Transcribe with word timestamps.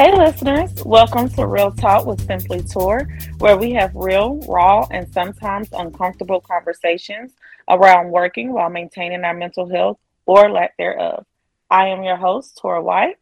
Hey, 0.00 0.16
listeners, 0.16 0.72
welcome 0.86 1.28
to 1.28 1.44
Real 1.44 1.72
Talk 1.72 2.06
with 2.06 2.26
Simply 2.26 2.62
Tour, 2.62 3.06
where 3.36 3.58
we 3.58 3.72
have 3.72 3.94
real, 3.94 4.40
raw, 4.48 4.86
and 4.90 5.06
sometimes 5.12 5.68
uncomfortable 5.74 6.40
conversations 6.40 7.32
around 7.68 8.10
working 8.10 8.50
while 8.50 8.70
maintaining 8.70 9.24
our 9.24 9.34
mental 9.34 9.68
health 9.68 9.98
or 10.24 10.50
lack 10.50 10.74
thereof. 10.78 11.26
I 11.68 11.88
am 11.88 12.02
your 12.02 12.16
host, 12.16 12.56
Tora 12.56 12.82
White. 12.82 13.18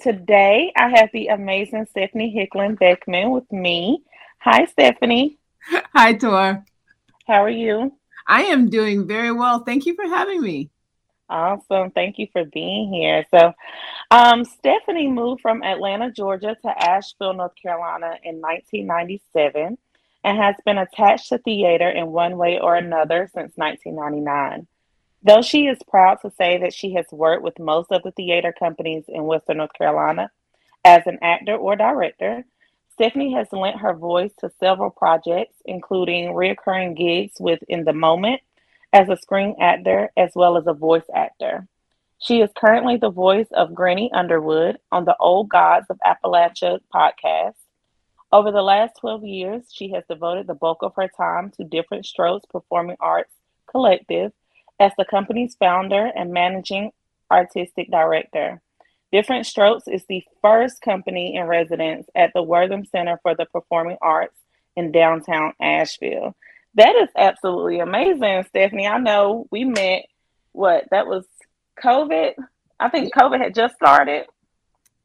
Today, 0.00 0.72
I 0.76 0.90
have 0.90 1.10
the 1.12 1.26
amazing 1.26 1.86
Stephanie 1.86 2.30
Hickling 2.30 2.76
Beckman 2.76 3.32
with 3.32 3.50
me. 3.50 4.04
Hi, 4.38 4.66
Stephanie. 4.66 5.38
Hi, 5.96 6.12
Tor. 6.12 6.64
How 7.26 7.42
are 7.42 7.50
you? 7.50 7.92
I 8.28 8.42
am 8.42 8.70
doing 8.70 9.08
very 9.08 9.32
well. 9.32 9.64
Thank 9.64 9.84
you 9.84 9.96
for 9.96 10.06
having 10.06 10.40
me. 10.40 10.70
Awesome. 11.28 11.90
Thank 11.90 12.18
you 12.18 12.28
for 12.32 12.44
being 12.44 12.92
here. 12.92 13.24
So, 13.30 13.52
um, 14.10 14.44
Stephanie 14.44 15.08
moved 15.08 15.40
from 15.40 15.62
Atlanta, 15.62 16.10
Georgia 16.12 16.56
to 16.62 16.84
Asheville, 16.90 17.32
North 17.32 17.54
Carolina 17.60 18.18
in 18.22 18.40
1997 18.40 19.78
and 20.24 20.38
has 20.38 20.54
been 20.64 20.78
attached 20.78 21.28
to 21.28 21.38
theater 21.38 21.88
in 21.88 22.06
one 22.08 22.36
way 22.38 22.58
or 22.58 22.74
another 22.76 23.30
since 23.34 23.52
1999. 23.56 24.66
Though 25.22 25.42
she 25.42 25.66
is 25.66 25.78
proud 25.88 26.16
to 26.22 26.30
say 26.36 26.58
that 26.58 26.74
she 26.74 26.94
has 26.94 27.06
worked 27.12 27.42
with 27.42 27.58
most 27.58 27.92
of 27.92 28.02
the 28.02 28.10
theater 28.10 28.52
companies 28.58 29.04
in 29.08 29.24
Western 29.24 29.58
North 29.58 29.72
Carolina 29.72 30.30
as 30.84 31.02
an 31.06 31.18
actor 31.22 31.56
or 31.56 31.76
director, 31.76 32.44
Stephanie 32.92 33.32
has 33.34 33.48
lent 33.52 33.80
her 33.80 33.94
voice 33.94 34.32
to 34.38 34.50
several 34.60 34.90
projects, 34.90 35.56
including 35.64 36.34
recurring 36.34 36.94
gigs 36.94 37.34
with 37.40 37.62
In 37.68 37.84
the 37.84 37.92
Moment 37.92 38.40
as 38.94 39.08
a 39.08 39.16
screen 39.16 39.56
actor 39.60 40.08
as 40.16 40.30
well 40.36 40.56
as 40.56 40.68
a 40.68 40.72
voice 40.72 41.04
actor. 41.14 41.66
She 42.20 42.40
is 42.40 42.50
currently 42.56 42.96
the 42.96 43.10
voice 43.10 43.48
of 43.50 43.74
Granny 43.74 44.10
Underwood 44.14 44.78
on 44.92 45.04
the 45.04 45.16
Old 45.18 45.48
Gods 45.48 45.86
of 45.90 45.98
Appalachia 46.06 46.78
podcast. 46.94 47.56
Over 48.30 48.52
the 48.52 48.62
last 48.62 48.94
12 49.00 49.24
years, 49.24 49.64
she 49.72 49.90
has 49.90 50.04
devoted 50.08 50.46
the 50.46 50.54
bulk 50.54 50.78
of 50.82 50.94
her 50.94 51.08
time 51.08 51.50
to 51.56 51.64
Different 51.64 52.06
Strokes 52.06 52.46
Performing 52.48 52.96
Arts 53.00 53.34
Collective 53.68 54.32
as 54.78 54.92
the 54.96 55.04
company's 55.04 55.56
founder 55.56 56.10
and 56.14 56.32
managing 56.32 56.92
artistic 57.30 57.90
director. 57.90 58.62
Different 59.10 59.44
Strokes 59.44 59.88
is 59.88 60.04
the 60.08 60.22
first 60.40 60.80
company 60.82 61.34
in 61.34 61.46
residence 61.46 62.06
at 62.14 62.30
the 62.32 62.42
Wortham 62.42 62.84
Center 62.84 63.18
for 63.22 63.34
the 63.34 63.46
Performing 63.46 63.98
Arts 64.00 64.36
in 64.76 64.92
downtown 64.92 65.52
Asheville. 65.60 66.36
That 66.76 66.96
is 66.96 67.08
absolutely 67.16 67.80
amazing, 67.80 68.44
Stephanie. 68.48 68.86
I 68.86 68.98
know 68.98 69.46
we 69.50 69.64
met 69.64 70.06
what 70.52 70.84
that 70.90 71.06
was 71.06 71.24
COVID. 71.82 72.32
I 72.80 72.88
think 72.88 73.14
COVID 73.14 73.40
had 73.40 73.54
just 73.54 73.76
started. 73.76 74.26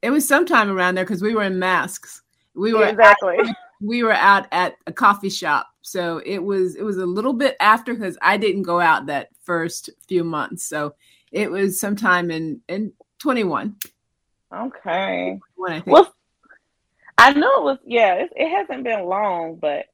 It 0.02 0.10
was 0.10 0.28
sometime 0.28 0.70
around 0.72 0.96
there 0.96 1.04
because 1.06 1.22
we 1.22 1.36
were 1.36 1.44
in 1.44 1.60
masks. 1.60 2.22
We 2.56 2.74
were 2.74 2.88
exactly. 2.88 3.38
Out, 3.40 3.56
we 3.82 4.04
were 4.04 4.14
out 4.14 4.48
at 4.52 4.76
a 4.88 4.92
coffee 4.92 5.30
shop, 5.30 5.68
so 5.82 6.22
it 6.26 6.40
was 6.40 6.76
it 6.76 6.84
was 6.84 6.98
a 6.98 7.06
little 7.06 7.34
bit 7.34 7.56
after 7.60 7.94
because 7.94 8.18
I 8.22 8.38
didn't 8.38 8.64
go 8.64 8.80
out 8.80 9.06
that 9.06 9.30
first 9.44 9.90
few 10.08 10.24
months. 10.24 10.66
So 10.66 10.96
it 11.32 11.52
was 11.52 11.80
sometime 11.80 12.32
in 12.32 12.62
in 12.68 12.94
twenty 13.20 13.44
one. 13.44 13.76
Okay. 14.54 15.40
I 15.68 15.84
well, 15.86 16.14
I 17.18 17.34
know 17.34 17.60
it 17.60 17.64
was. 17.64 17.78
Yeah, 17.86 18.16
it, 18.16 18.30
it 18.36 18.50
hasn't 18.50 18.84
been 18.84 19.06
long, 19.06 19.56
but 19.56 19.86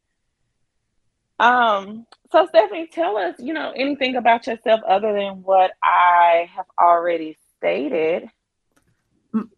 um, 1.39 2.05
so 2.31 2.47
Stephanie, 2.47 2.88
tell 2.88 3.17
us, 3.17 3.36
you 3.39 3.53
know, 3.53 3.72
anything 3.75 4.16
about 4.16 4.47
yourself 4.47 4.81
other 4.88 5.14
than 5.14 5.44
what 5.44 5.72
I 5.83 6.50
have 6.56 6.66
already 6.79 7.38
stated. 7.57 8.29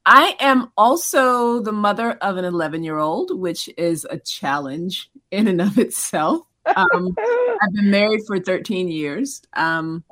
I 0.06 0.36
am 0.40 0.72
also 0.76 1.62
the 1.62 1.72
mother 1.72 2.14
of 2.14 2.38
an 2.38 2.46
11 2.46 2.84
year 2.84 2.98
old, 2.98 3.38
which 3.38 3.70
is 3.78 4.08
a 4.10 4.18
challenge 4.18 5.10
in 5.30 5.48
and 5.48 5.62
of 5.62 5.78
itself. 5.78 6.42
Um, 6.66 7.16
I've 7.62 7.74
been 7.74 7.92
married 7.92 8.22
for 8.26 8.40
13 8.40 8.88
years. 8.88 9.42
Um, 9.54 10.04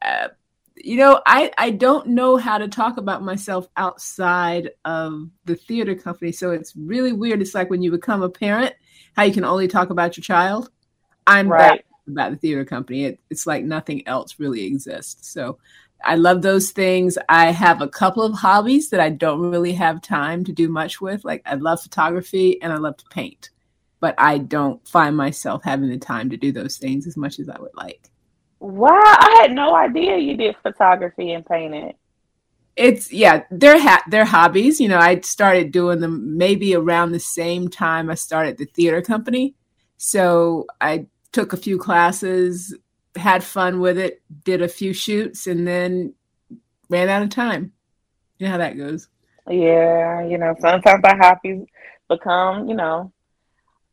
uh, 0.00 0.28
you 0.76 0.96
know, 0.96 1.20
I, 1.26 1.50
I 1.56 1.70
don't 1.70 2.08
know 2.08 2.36
how 2.36 2.58
to 2.58 2.68
talk 2.68 2.98
about 2.98 3.22
myself 3.22 3.66
outside 3.76 4.70
of 4.84 5.28
the 5.44 5.56
theater 5.56 5.94
company. 5.94 6.32
So 6.32 6.50
it's 6.50 6.74
really 6.76 7.12
weird. 7.12 7.40
It's 7.40 7.54
like 7.54 7.70
when 7.70 7.82
you 7.82 7.90
become 7.90 8.22
a 8.22 8.28
parent, 8.28 8.74
how 9.16 9.24
you 9.24 9.32
can 9.32 9.44
only 9.44 9.68
talk 9.68 9.90
about 9.90 10.16
your 10.16 10.22
child. 10.22 10.70
I'm 11.26 11.48
right. 11.48 11.84
about 12.06 12.32
the 12.32 12.36
theater 12.36 12.64
company. 12.64 13.04
It, 13.04 13.20
it's 13.30 13.46
like 13.46 13.64
nothing 13.64 14.06
else 14.06 14.38
really 14.38 14.64
exists. 14.64 15.28
So 15.30 15.58
I 16.04 16.16
love 16.16 16.42
those 16.42 16.70
things. 16.70 17.16
I 17.28 17.52
have 17.52 17.80
a 17.80 17.88
couple 17.88 18.22
of 18.22 18.34
hobbies 18.34 18.90
that 18.90 19.00
I 19.00 19.10
don't 19.10 19.50
really 19.50 19.72
have 19.72 20.02
time 20.02 20.44
to 20.44 20.52
do 20.52 20.68
much 20.68 21.00
with. 21.00 21.24
Like 21.24 21.42
I 21.46 21.54
love 21.54 21.80
photography 21.80 22.60
and 22.62 22.72
I 22.72 22.76
love 22.76 22.98
to 22.98 23.04
paint, 23.06 23.50
but 23.98 24.14
I 24.18 24.38
don't 24.38 24.86
find 24.86 25.16
myself 25.16 25.64
having 25.64 25.88
the 25.88 25.98
time 25.98 26.30
to 26.30 26.36
do 26.36 26.52
those 26.52 26.76
things 26.76 27.06
as 27.06 27.16
much 27.16 27.38
as 27.38 27.48
I 27.48 27.58
would 27.58 27.74
like. 27.74 28.10
Wow, 28.58 28.90
I 28.94 29.40
had 29.42 29.52
no 29.52 29.74
idea 29.74 30.16
you 30.16 30.36
did 30.36 30.56
photography 30.62 31.32
and 31.32 31.44
painting. 31.44 31.92
It's 32.74 33.12
yeah, 33.12 33.44
they're 33.50 33.80
ha- 33.80 34.04
they're 34.08 34.24
hobbies. 34.24 34.80
You 34.80 34.88
know, 34.88 34.98
I 34.98 35.20
started 35.20 35.72
doing 35.72 36.00
them 36.00 36.36
maybe 36.36 36.74
around 36.74 37.12
the 37.12 37.20
same 37.20 37.68
time 37.68 38.10
I 38.10 38.14
started 38.14 38.58
the 38.58 38.66
theater 38.66 39.00
company. 39.02 39.54
So 39.96 40.66
I 40.80 41.06
took 41.32 41.52
a 41.52 41.56
few 41.56 41.78
classes, 41.78 42.74
had 43.14 43.42
fun 43.42 43.80
with 43.80 43.98
it, 43.98 44.22
did 44.44 44.62
a 44.62 44.68
few 44.68 44.92
shoots, 44.92 45.46
and 45.46 45.66
then 45.66 46.14
ran 46.90 47.08
out 47.08 47.22
of 47.22 47.30
time. 47.30 47.72
You 48.38 48.46
know 48.46 48.52
how 48.52 48.58
that 48.58 48.76
goes. 48.76 49.08
Yeah, 49.48 50.26
you 50.26 50.38
know, 50.38 50.54
sometimes 50.60 51.02
our 51.04 51.16
hobbies 51.16 51.66
become, 52.08 52.68
you 52.68 52.74
know, 52.74 53.12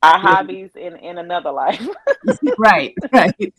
our 0.02 0.20
hobbies 0.20 0.72
in 0.76 0.98
in 0.98 1.18
another 1.18 1.52
life. 1.52 1.86
right, 2.58 2.96
right 3.12 3.54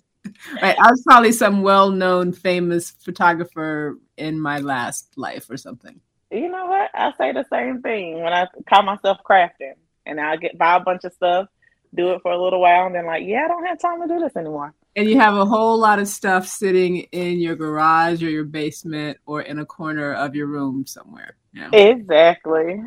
right. 0.60 0.76
I 0.78 0.90
was 0.90 1.02
probably 1.02 1.32
some 1.32 1.62
well-known, 1.62 2.32
famous 2.32 2.90
photographer 2.90 3.98
in 4.16 4.40
my 4.40 4.58
last 4.58 5.16
life 5.16 5.48
or 5.50 5.56
something. 5.56 6.00
You 6.30 6.48
know 6.48 6.66
what? 6.66 6.90
I 6.94 7.12
say 7.18 7.32
the 7.32 7.44
same 7.50 7.82
thing 7.82 8.22
when 8.22 8.32
I 8.32 8.46
call 8.68 8.82
myself 8.82 9.18
crafting, 9.28 9.74
and 10.06 10.20
I 10.20 10.36
get 10.36 10.58
buy 10.58 10.76
a 10.76 10.80
bunch 10.80 11.04
of 11.04 11.12
stuff, 11.12 11.48
do 11.94 12.10
it 12.12 12.22
for 12.22 12.32
a 12.32 12.42
little 12.42 12.60
while, 12.60 12.86
and 12.86 12.94
then 12.94 13.06
like, 13.06 13.24
yeah, 13.24 13.44
I 13.44 13.48
don't 13.48 13.66
have 13.66 13.78
time 13.78 14.00
to 14.02 14.08
do 14.08 14.20
this 14.20 14.36
anymore. 14.36 14.74
And 14.96 15.08
you 15.08 15.18
have 15.18 15.34
a 15.34 15.44
whole 15.44 15.78
lot 15.78 15.98
of 15.98 16.08
stuff 16.08 16.46
sitting 16.46 16.98
in 17.12 17.40
your 17.40 17.56
garage 17.56 18.22
or 18.22 18.30
your 18.30 18.44
basement 18.44 19.18
or 19.26 19.42
in 19.42 19.58
a 19.58 19.66
corner 19.66 20.12
of 20.14 20.34
your 20.34 20.46
room 20.46 20.86
somewhere. 20.86 21.36
Yeah. 21.52 21.70
Exactly. 21.72 22.80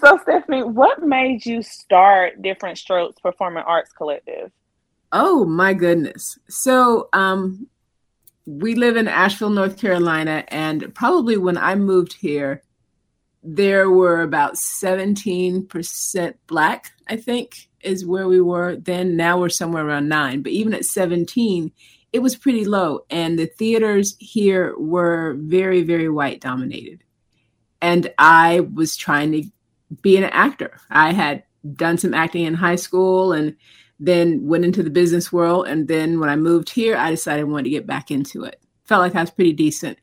So, 0.00 0.18
Stephanie, 0.22 0.62
what 0.62 1.02
made 1.02 1.44
you 1.44 1.62
start 1.62 2.40
Different 2.40 2.78
Strokes 2.78 3.20
Performing 3.20 3.64
Arts 3.64 3.92
Collective? 3.92 4.52
Oh 5.12 5.44
my 5.44 5.74
goodness. 5.74 6.38
So 6.48 7.08
um 7.12 7.68
we 8.46 8.74
live 8.74 8.96
in 8.96 9.06
Asheville, 9.06 9.50
North 9.50 9.78
Carolina, 9.78 10.44
and 10.48 10.92
probably 10.94 11.36
when 11.36 11.56
I 11.56 11.76
moved 11.76 12.14
here, 12.14 12.62
there 13.42 13.88
were 13.90 14.22
about 14.22 14.54
17% 14.54 16.34
black, 16.46 16.92
I 17.06 17.16
think, 17.16 17.68
is 17.80 18.06
where 18.06 18.26
we 18.26 18.40
were 18.40 18.76
then. 18.76 19.16
Now 19.16 19.38
we're 19.38 19.48
somewhere 19.48 19.86
around 19.86 20.08
nine, 20.08 20.42
but 20.42 20.52
even 20.52 20.74
at 20.74 20.84
17, 20.84 21.72
it 22.12 22.18
was 22.20 22.36
pretty 22.36 22.64
low. 22.64 23.00
And 23.10 23.38
the 23.38 23.46
theaters 23.46 24.16
here 24.18 24.76
were 24.78 25.36
very, 25.38 25.82
very 25.82 26.08
white 26.08 26.40
dominated. 26.40 27.04
And 27.80 28.12
I 28.18 28.60
was 28.60 28.96
trying 28.96 29.32
to 29.32 29.44
be 30.02 30.16
an 30.16 30.24
actor. 30.24 30.78
I 30.90 31.12
had 31.12 31.44
done 31.74 31.98
some 31.98 32.14
acting 32.14 32.44
in 32.44 32.54
high 32.54 32.76
school 32.76 33.32
and 33.32 33.56
then 34.00 34.46
went 34.46 34.64
into 34.64 34.82
the 34.82 34.90
business 34.90 35.32
world. 35.32 35.68
And 35.68 35.88
then 35.88 36.18
when 36.20 36.28
I 36.28 36.36
moved 36.36 36.70
here, 36.70 36.96
I 36.96 37.10
decided 37.10 37.42
I 37.42 37.44
wanted 37.44 37.64
to 37.64 37.70
get 37.70 37.86
back 37.86 38.10
into 38.10 38.44
it. 38.44 38.60
Felt 38.84 39.02
like 39.02 39.14
I 39.14 39.20
was 39.20 39.30
pretty 39.30 39.52
decent. 39.52 39.98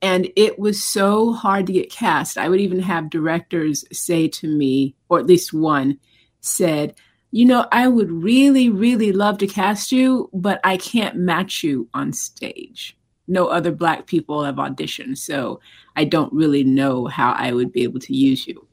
And 0.00 0.28
it 0.34 0.58
was 0.58 0.82
so 0.82 1.32
hard 1.32 1.66
to 1.66 1.72
get 1.72 1.90
cast. 1.90 2.36
I 2.36 2.48
would 2.48 2.60
even 2.60 2.80
have 2.80 3.10
directors 3.10 3.84
say 3.92 4.26
to 4.28 4.48
me, 4.48 4.96
or 5.08 5.20
at 5.20 5.26
least 5.26 5.52
one 5.52 5.98
said, 6.40 6.94
You 7.30 7.44
know, 7.44 7.66
I 7.70 7.86
would 7.86 8.10
really, 8.10 8.68
really 8.68 9.12
love 9.12 9.38
to 9.38 9.46
cast 9.46 9.92
you, 9.92 10.28
but 10.32 10.60
I 10.64 10.76
can't 10.76 11.16
match 11.16 11.62
you 11.62 11.88
on 11.94 12.12
stage. 12.12 12.96
No 13.28 13.46
other 13.46 13.70
Black 13.70 14.06
people 14.06 14.42
have 14.42 14.56
auditioned. 14.56 15.18
So 15.18 15.60
I 15.94 16.04
don't 16.04 16.32
really 16.32 16.64
know 16.64 17.06
how 17.06 17.32
I 17.32 17.52
would 17.52 17.70
be 17.70 17.84
able 17.84 18.00
to 18.00 18.14
use 18.14 18.46
you. 18.46 18.66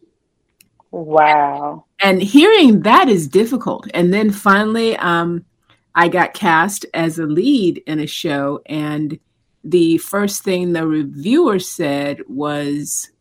Wow. 0.91 1.85
And 2.01 2.21
hearing 2.21 2.81
that 2.81 3.09
is 3.09 3.27
difficult. 3.27 3.87
And 3.93 4.13
then 4.13 4.31
finally, 4.31 4.95
um, 4.97 5.45
I 5.93 6.07
got 6.07 6.33
cast 6.33 6.85
as 6.93 7.19
a 7.19 7.25
lead 7.25 7.83
in 7.85 7.99
a 7.99 8.07
show. 8.07 8.61
And 8.65 9.19
the 9.63 9.97
first 9.97 10.43
thing 10.43 10.73
the 10.73 10.87
reviewer 10.87 11.59
said 11.59 12.21
was, 12.27 13.11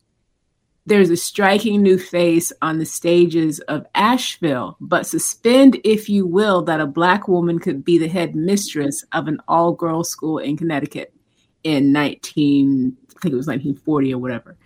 there's 0.86 1.10
a 1.10 1.16
striking 1.16 1.82
new 1.82 1.98
face 1.98 2.50
on 2.62 2.78
the 2.78 2.86
stages 2.86 3.60
of 3.60 3.84
Asheville, 3.94 4.78
but 4.80 5.06
suspend, 5.06 5.78
if 5.84 6.08
you 6.08 6.26
will, 6.26 6.62
that 6.62 6.80
a 6.80 6.86
black 6.86 7.28
woman 7.28 7.58
could 7.58 7.84
be 7.84 7.98
the 7.98 8.08
head 8.08 8.34
mistress 8.34 9.04
of 9.12 9.28
an 9.28 9.38
all 9.46 9.72
girls 9.72 10.08
school 10.08 10.38
in 10.38 10.56
Connecticut 10.56 11.12
in 11.62 11.92
19, 11.92 12.96
I 13.02 13.20
think 13.20 13.34
it 13.34 13.36
was 13.36 13.46
1940 13.46 14.14
or 14.14 14.18
whatever. 14.18 14.56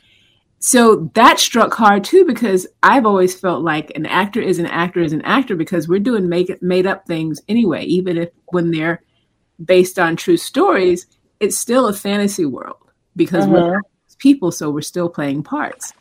So 0.64 1.10
that 1.14 1.40
struck 1.40 1.74
hard 1.74 2.04
too 2.04 2.24
because 2.24 2.68
I've 2.84 3.04
always 3.04 3.34
felt 3.34 3.64
like 3.64 3.90
an 3.96 4.06
actor 4.06 4.40
is 4.40 4.60
an 4.60 4.66
actor 4.66 5.00
is 5.00 5.12
an 5.12 5.22
actor 5.22 5.56
because 5.56 5.88
we're 5.88 5.98
doing 5.98 6.28
make 6.28 6.62
made 6.62 6.86
up 6.86 7.04
things 7.04 7.42
anyway, 7.48 7.84
even 7.84 8.16
if 8.16 8.30
when 8.46 8.70
they're 8.70 9.02
based 9.62 9.98
on 9.98 10.14
true 10.14 10.36
stories, 10.36 11.06
it's 11.40 11.58
still 11.58 11.88
a 11.88 11.92
fantasy 11.92 12.46
world 12.46 12.76
because 13.16 13.44
uh-huh. 13.44 13.52
we're 13.52 13.80
people, 14.18 14.52
so 14.52 14.70
we're 14.70 14.82
still 14.82 15.08
playing 15.08 15.42
parts. 15.42 15.92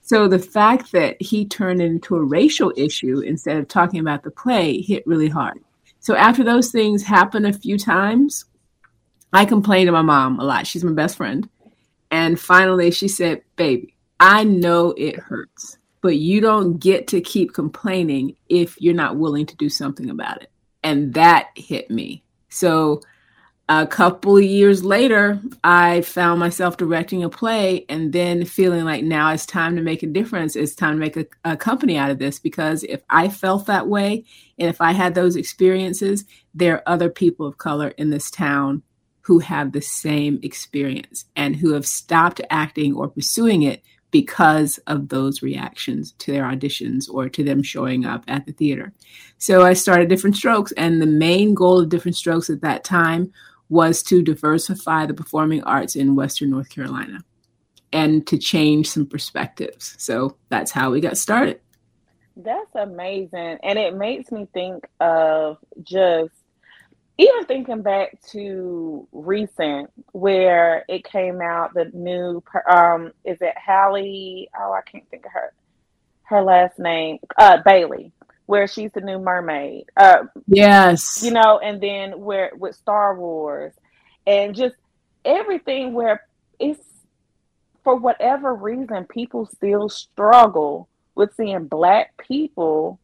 So 0.00 0.28
the 0.28 0.38
fact 0.38 0.92
that 0.92 1.20
he 1.20 1.44
turned 1.44 1.82
it 1.82 1.86
into 1.86 2.16
a 2.16 2.24
racial 2.24 2.72
issue 2.74 3.18
instead 3.18 3.58
of 3.58 3.68
talking 3.68 4.00
about 4.00 4.22
the 4.22 4.30
play 4.30 4.80
hit 4.80 5.06
really 5.06 5.28
hard. 5.28 5.58
So 6.00 6.14
after 6.14 6.42
those 6.42 6.70
things 6.70 7.02
happened 7.02 7.46
a 7.46 7.52
few 7.52 7.76
times, 7.76 8.46
I 9.30 9.44
complained 9.44 9.88
to 9.88 9.92
my 9.92 10.00
mom 10.00 10.40
a 10.40 10.44
lot. 10.44 10.66
She's 10.66 10.84
my 10.84 10.92
best 10.92 11.18
friend. 11.18 11.50
And 12.10 12.40
finally 12.40 12.92
she 12.92 13.08
said, 13.08 13.42
Baby, 13.56 13.95
I 14.18 14.44
know 14.44 14.94
it 14.96 15.16
hurts, 15.16 15.78
but 16.00 16.16
you 16.16 16.40
don't 16.40 16.78
get 16.78 17.08
to 17.08 17.20
keep 17.20 17.52
complaining 17.52 18.36
if 18.48 18.80
you're 18.80 18.94
not 18.94 19.16
willing 19.16 19.46
to 19.46 19.56
do 19.56 19.68
something 19.68 20.10
about 20.10 20.42
it. 20.42 20.50
And 20.82 21.14
that 21.14 21.48
hit 21.54 21.90
me. 21.90 22.22
So 22.48 23.02
a 23.68 23.86
couple 23.86 24.36
of 24.36 24.44
years 24.44 24.84
later, 24.84 25.40
I 25.64 26.02
found 26.02 26.38
myself 26.38 26.76
directing 26.76 27.24
a 27.24 27.28
play 27.28 27.84
and 27.88 28.12
then 28.12 28.44
feeling 28.44 28.84
like 28.84 29.02
now 29.02 29.32
it's 29.32 29.44
time 29.44 29.74
to 29.74 29.82
make 29.82 30.04
a 30.04 30.06
difference. 30.06 30.54
It's 30.54 30.76
time 30.76 30.94
to 30.94 31.00
make 31.00 31.16
a, 31.16 31.26
a, 31.44 31.56
company 31.56 31.98
out 31.98 32.12
of 32.12 32.20
this 32.20 32.38
because 32.38 32.84
if 32.84 33.02
I 33.10 33.28
felt 33.28 33.66
that 33.66 33.88
way 33.88 34.24
and 34.56 34.70
if 34.70 34.80
I 34.80 34.92
had 34.92 35.16
those 35.16 35.34
experiences, 35.34 36.24
there 36.54 36.76
are 36.76 36.82
other 36.86 37.10
people 37.10 37.44
of 37.44 37.58
color 37.58 37.88
in 37.88 38.10
this 38.10 38.30
town 38.30 38.84
who 39.22 39.40
have 39.40 39.72
the 39.72 39.82
same 39.82 40.38
experience 40.44 41.24
and 41.34 41.56
who 41.56 41.72
have 41.72 41.86
stopped 41.86 42.40
acting 42.48 42.94
or 42.94 43.08
pursuing 43.08 43.62
it 43.62 43.82
because 44.10 44.78
of 44.86 45.08
those 45.08 45.42
reactions 45.42 46.12
to 46.12 46.32
their 46.32 46.44
auditions 46.44 47.08
or 47.12 47.28
to 47.28 47.42
them 47.42 47.62
showing 47.62 48.06
up 48.06 48.24
at 48.28 48.46
the 48.46 48.52
theater. 48.52 48.92
So 49.38 49.62
I 49.62 49.72
started 49.72 50.08
Different 50.08 50.36
Strokes, 50.36 50.72
and 50.72 51.02
the 51.02 51.06
main 51.06 51.54
goal 51.54 51.80
of 51.80 51.88
Different 51.88 52.16
Strokes 52.16 52.48
at 52.48 52.62
that 52.62 52.84
time 52.84 53.32
was 53.68 54.02
to 54.04 54.22
diversify 54.22 55.06
the 55.06 55.14
performing 55.14 55.62
arts 55.64 55.96
in 55.96 56.14
Western 56.14 56.50
North 56.50 56.70
Carolina 56.70 57.18
and 57.92 58.26
to 58.26 58.38
change 58.38 58.88
some 58.88 59.06
perspectives. 59.06 59.94
So 59.98 60.36
that's 60.48 60.70
how 60.70 60.90
we 60.90 61.00
got 61.00 61.16
started. 61.16 61.60
That's 62.36 62.74
amazing. 62.74 63.58
And 63.62 63.78
it 63.78 63.96
makes 63.96 64.30
me 64.30 64.46
think 64.52 64.86
of 65.00 65.58
just 65.82 66.32
even 67.18 67.44
thinking 67.46 67.82
back 67.82 68.20
to 68.30 69.06
recent 69.12 69.90
where 70.12 70.84
it 70.88 71.04
came 71.04 71.40
out 71.40 71.74
the 71.74 71.90
new 71.94 72.42
um 72.70 73.12
is 73.24 73.38
it 73.40 73.54
Halle 73.56 74.48
oh 74.58 74.72
I 74.72 74.82
can't 74.82 75.08
think 75.10 75.26
of 75.26 75.32
her 75.32 75.52
her 76.24 76.42
last 76.42 76.78
name. 76.78 77.18
Uh 77.38 77.58
Bailey 77.64 78.12
where 78.46 78.68
she's 78.68 78.92
the 78.92 79.00
new 79.00 79.18
mermaid. 79.18 79.86
Uh 79.96 80.24
yes. 80.46 81.22
you 81.22 81.30
know 81.30 81.58
and 81.58 81.80
then 81.80 82.20
where 82.20 82.52
with 82.56 82.76
Star 82.76 83.18
Wars. 83.18 83.72
And 84.26 84.54
just 84.54 84.74
everything 85.24 85.92
where 85.92 86.22
it's 86.58 86.82
for 87.84 87.96
whatever 87.96 88.54
reason 88.54 89.04
people 89.04 89.46
still 89.46 89.88
struggle 89.88 90.88
with 91.14 91.34
seeing 91.34 91.66
black 91.66 92.12
people 92.18 92.98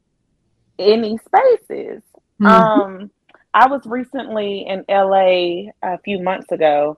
in 0.76 1.02
these 1.02 1.20
spaces. 1.22 2.02
Mm-hmm. 2.40 2.46
um 2.46 3.10
I 3.54 3.66
was 3.68 3.84
recently 3.84 4.66
in 4.66 4.84
LA 4.88 5.72
a 5.82 5.98
few 6.04 6.22
months 6.22 6.50
ago, 6.50 6.96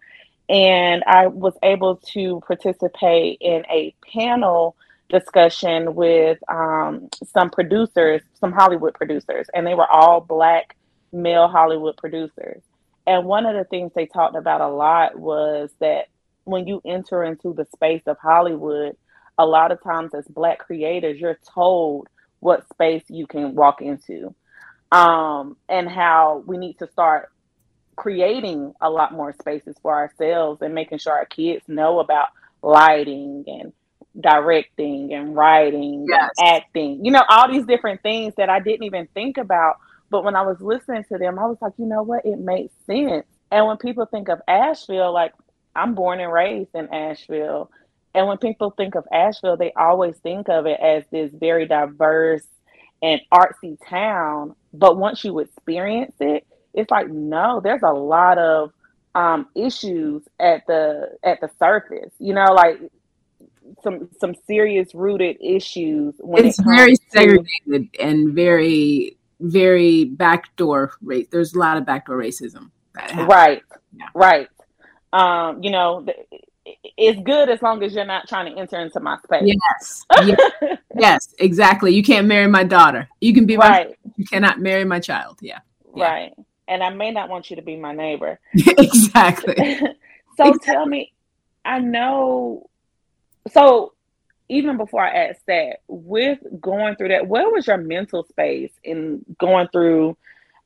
and 0.49 1.03
I 1.05 1.27
was 1.27 1.55
able 1.65 1.97
to 2.12 2.41
participate 2.47 3.39
in 3.41 3.65
a 3.69 3.95
panel 4.12 4.77
discussion 5.09 5.95
with 5.95 6.39
um, 6.49 7.09
some 7.27 7.51
producers, 7.51 8.23
some 8.39 8.53
Hollywood 8.53 8.95
producers, 8.95 9.47
and 9.53 9.67
they 9.67 9.75
were 9.75 9.91
all 9.91 10.21
Black 10.21 10.77
male 11.12 11.49
Hollywood 11.49 11.97
producers. 11.97 12.62
And 13.06 13.27
one 13.27 13.47
of 13.47 13.56
the 13.56 13.65
things 13.65 13.93
they 13.95 14.06
talked 14.06 14.37
about 14.37 14.61
a 14.61 14.69
lot 14.69 15.19
was 15.19 15.71
that 15.81 16.06
when 16.45 16.69
you 16.69 16.81
enter 16.85 17.25
into 17.25 17.53
the 17.53 17.67
space 17.75 18.03
of 18.06 18.17
Hollywood, 18.19 18.97
a 19.39 19.45
lot 19.45 19.73
of 19.73 19.83
times 19.83 20.15
as 20.15 20.27
Black 20.29 20.61
creators, 20.61 21.21
you're 21.21 21.39
told 21.53 22.09
what 22.39 22.69
space 22.69 23.03
you 23.09 23.27
can 23.27 23.56
walk 23.56 23.83
into 23.83 24.35
um, 24.93 25.57
and 25.69 25.89
how 25.89 26.43
we 26.47 26.57
need 26.57 26.79
to 26.79 26.89
start 26.89 27.31
creating 27.97 28.75
a 28.81 28.91
lot 28.91 29.13
more 29.13 29.33
spaces 29.33 29.77
for 29.83 29.95
ourselves 29.95 30.63
and 30.63 30.75
making 30.75 30.99
sure 30.99 31.13
our 31.13 31.27
kids 31.27 31.63
know 31.69 32.01
about 32.01 32.29
lighting 32.63 33.45
and 33.47 33.73
directing 34.21 35.13
and 35.13 35.35
writing 35.35 36.07
yes. 36.09 36.31
and 36.39 36.49
acting. 36.49 37.05
You 37.05 37.13
know 37.13 37.25
all 37.29 37.51
these 37.51 37.67
different 37.67 38.03
things 38.03 38.35
that 38.37 38.49
i 38.49 38.61
didn't 38.61 38.85
even 38.85 39.09
think 39.15 39.39
about 39.39 39.77
but 40.11 40.25
when 40.25 40.37
i 40.37 40.43
was 40.43 40.61
listening 40.61 41.05
to 41.11 41.19
them 41.19 41.39
i 41.39 41.47
was 41.47 41.59
like 41.61 41.73
you 41.79 41.87
know 41.87 42.03
what? 42.03 42.25
It 42.25 42.39
makes 42.39 42.75
sense. 42.87 43.27
And 43.51 43.67
when 43.67 43.77
people 43.77 44.07
think 44.07 44.29
of 44.29 44.41
asheville 44.47 45.13
like 45.13 45.33
i'm 45.75 45.95
born 45.95 46.21
and 46.21 46.33
raised 46.33 46.75
in 46.75 46.89
asheville. 46.93 47.71
And 48.17 48.29
when 48.29 48.39
people 48.39 48.71
think 48.71 48.95
of 48.95 49.05
asheville 49.13 49.57
they 49.57 49.73
always 49.73 50.17
think 50.19 50.49
of 50.49 50.67
it 50.67 50.79
as 50.81 51.05
this 51.11 51.33
very 51.33 51.67
diverse 51.67 52.47
and 53.05 53.21
artsy 53.33 53.77
town 53.89 54.56
but 54.75 54.97
once 54.97 55.25
you 55.25 55.39
experience 55.39 56.15
it, 56.21 56.47
it's 56.75 56.91
like 56.91 57.09
no, 57.09 57.61
there's 57.62 57.83
a 57.83 57.93
lot 57.93 58.39
of 58.39 58.73
um, 59.15 59.47
issues 59.55 60.23
at 60.41 60.67
the 60.67 61.17
at 61.23 61.41
the 61.41 61.49
surface. 61.59 62.12
You 62.19 62.35
know, 62.35 62.53
like 62.53 62.81
some 63.83 64.09
some 64.21 64.35
serious 64.47 64.95
rooted 64.95 65.37
issues. 65.41 66.15
When 66.19 66.45
it's 66.45 66.59
it 66.59 66.65
very 66.65 66.97
segregated 67.09 67.93
to, 67.93 68.01
and 68.01 68.35
very 68.35 69.17
very 69.41 70.05
backdoor 70.05 70.93
race. 71.03 71.29
There's 71.31 71.55
a 71.55 71.59
lot 71.59 71.77
of 71.77 71.87
backdoor 71.87 72.19
racism. 72.19 72.71
Right, 73.17 73.62
yeah. 73.97 74.06
right. 74.15 74.49
Um, 75.12 75.62
you 75.62 75.71
know, 75.71 76.06
it's 76.65 77.21
good 77.23 77.51
as 77.51 77.61
long 77.63 77.83
as 77.83 77.95
you're 77.95 78.05
not 78.05 78.29
trying 78.29 78.53
to 78.53 78.59
enter 78.59 78.81
into 78.81 79.01
my 79.01 79.19
space. 79.19 79.43
Yes. 79.45 80.07
yes. 80.25 80.79
yes, 80.99 81.35
exactly. 81.39 81.95
You 81.95 82.03
can't 82.03 82.27
marry 82.27 82.47
my 82.47 82.65
daughter. 82.65 83.09
You 83.21 83.35
can 83.35 83.47
be 83.47 83.57
right. 83.57 83.89
my 83.89 84.11
you 84.17 84.25
cannot 84.25 84.61
marry 84.61 84.85
my 84.85 85.01
child. 85.01 85.39
Yeah. 85.43 85.59
yeah. 85.94 86.05
Right. 86.05 86.33
And 86.67 86.83
I 86.83 86.91
may 86.91 87.11
not 87.11 87.29
want 87.29 87.51
you 87.51 87.56
to 87.56 87.63
be 87.63 87.77
my 87.77 87.93
neighbor. 87.93 88.39
exactly. 88.55 89.55
so 90.37 90.49
exactly. 90.49 90.59
tell 90.61 90.87
me, 90.87 91.13
I 91.65 91.79
know 91.81 92.71
so 93.51 93.93
even 94.49 94.77
before 94.77 95.03
I 95.03 95.29
asked 95.29 95.47
that, 95.47 95.81
with 95.89 96.39
going 96.61 96.97
through 96.97 97.09
that, 97.09 97.27
where 97.27 97.49
was 97.51 97.67
your 97.67 97.79
mental 97.79 98.25
space 98.25 98.73
in 98.83 99.25
going 99.39 99.69
through 99.69 100.17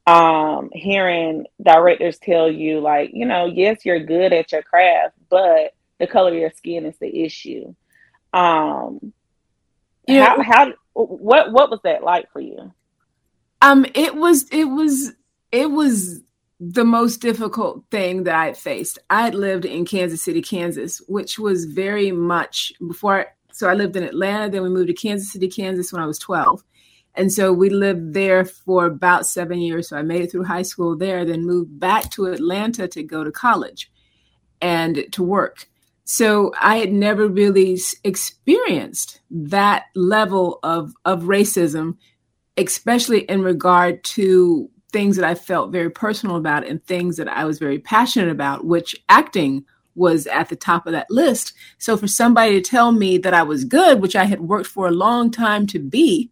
um 0.07 0.71
hearing 0.73 1.45
directors 1.63 2.19
tell 2.19 2.51
you 2.51 2.81
like, 2.81 3.11
you 3.13 3.27
know, 3.27 3.47
yes, 3.47 3.85
you're 3.85 4.01
good 4.01 4.33
at 4.33 4.53
your 4.53 4.63
craft, 4.63 5.15
but 5.29 5.75
the 5.99 6.07
color 6.07 6.31
of 6.31 6.39
your 6.39 6.51
skin 6.51 6.87
is 6.87 6.97
the 6.99 7.25
issue. 7.25 7.75
Um, 8.33 9.13
yeah. 10.07 10.37
how, 10.37 10.43
how, 10.43 10.75
what, 10.95 11.53
what 11.53 11.71
was 11.71 11.81
that 11.85 12.03
like 12.03 12.31
for 12.33 12.41
you? 12.41 12.73
Um, 13.61 13.87
it 13.95 14.15
was, 14.15 14.49
it 14.51 14.65
was, 14.65 15.13
it 15.51 15.71
was 15.71 16.23
the 16.61 16.85
most 16.85 17.19
difficult 17.19 17.85
thing 17.91 18.25
that 18.25 18.35
I 18.35 18.53
faced. 18.53 18.99
I 19.11 19.23
had 19.23 19.35
lived 19.35 19.65
in 19.65 19.85
Kansas 19.85 20.23
City, 20.23 20.43
Kansas, 20.43 21.01
which 21.09 21.39
was 21.39 21.65
very 21.65 22.13
much 22.13 22.73
before. 22.87 23.21
I, 23.21 23.27
So 23.53 23.69
I 23.69 23.75
lived 23.75 23.97
in 23.97 24.03
Atlanta, 24.03 24.51
then 24.51 24.63
we 24.63 24.69
moved 24.69 24.89
to 24.89 24.95
Kansas 24.95 25.33
City, 25.33 25.49
Kansas 25.49 25.93
when 25.93 26.03
I 26.03 26.07
was 26.07 26.19
12. 26.19 26.63
And 27.15 27.33
so 27.33 27.53
we 27.53 27.69
lived 27.69 28.15
there 28.15 28.45
for 28.45 28.87
about 28.87 29.27
seven 29.27 29.59
years. 29.59 29.89
So 29.89 29.97
I 29.97 30.03
made 30.03 30.23
it 30.23 30.31
through 30.31 30.45
high 30.45 30.63
school 30.63 30.97
there, 30.97 31.25
then 31.25 31.45
moved 31.45 31.81
back 31.81 32.11
to 32.13 32.27
Atlanta 32.27 32.87
to 32.89 33.03
go 33.03 33.25
to 33.25 33.33
college 33.33 33.91
and 34.61 35.05
to 35.13 35.23
work. 35.23 35.69
So 36.11 36.55
I 36.59 36.79
had 36.79 36.91
never 36.91 37.29
really 37.29 37.79
experienced 38.03 39.21
that 39.31 39.85
level 39.95 40.59
of, 40.63 40.95
of 41.05 41.25
racism, 41.25 41.99
especially 42.57 43.25
in 43.25 43.43
regard 43.43 44.03
to 44.05 44.71
things 44.91 45.17
that 45.17 45.27
I 45.27 45.35
felt 45.35 45.71
very 45.71 45.91
personal 45.91 46.37
about 46.37 46.67
and 46.67 46.83
things 46.83 47.19
that 47.19 47.29
I 47.29 47.45
was 47.45 47.59
very 47.59 47.79
passionate 47.79 48.31
about, 48.31 48.65
which 48.65 48.97
acting 49.11 49.67
was 49.97 50.27
at 50.29 50.49
the 50.49 50.57
top 50.57 50.87
of 50.87 50.93
that 50.93 51.11
list. 51.11 51.53
So 51.77 51.95
for 51.95 52.09
somebody 52.09 52.55
to 52.55 52.63
tell 52.63 52.91
me 52.91 53.19
that 53.19 53.35
I 53.35 53.43
was 53.43 53.67
good, 53.67 54.01
which 54.01 54.17
I 54.17 54.25
had 54.25 54.41
worked 54.41 54.69
for 54.69 54.89
a 54.89 54.93
long 54.93 55.31
time 55.31 55.67
to 55.67 55.79
be, 55.79 56.31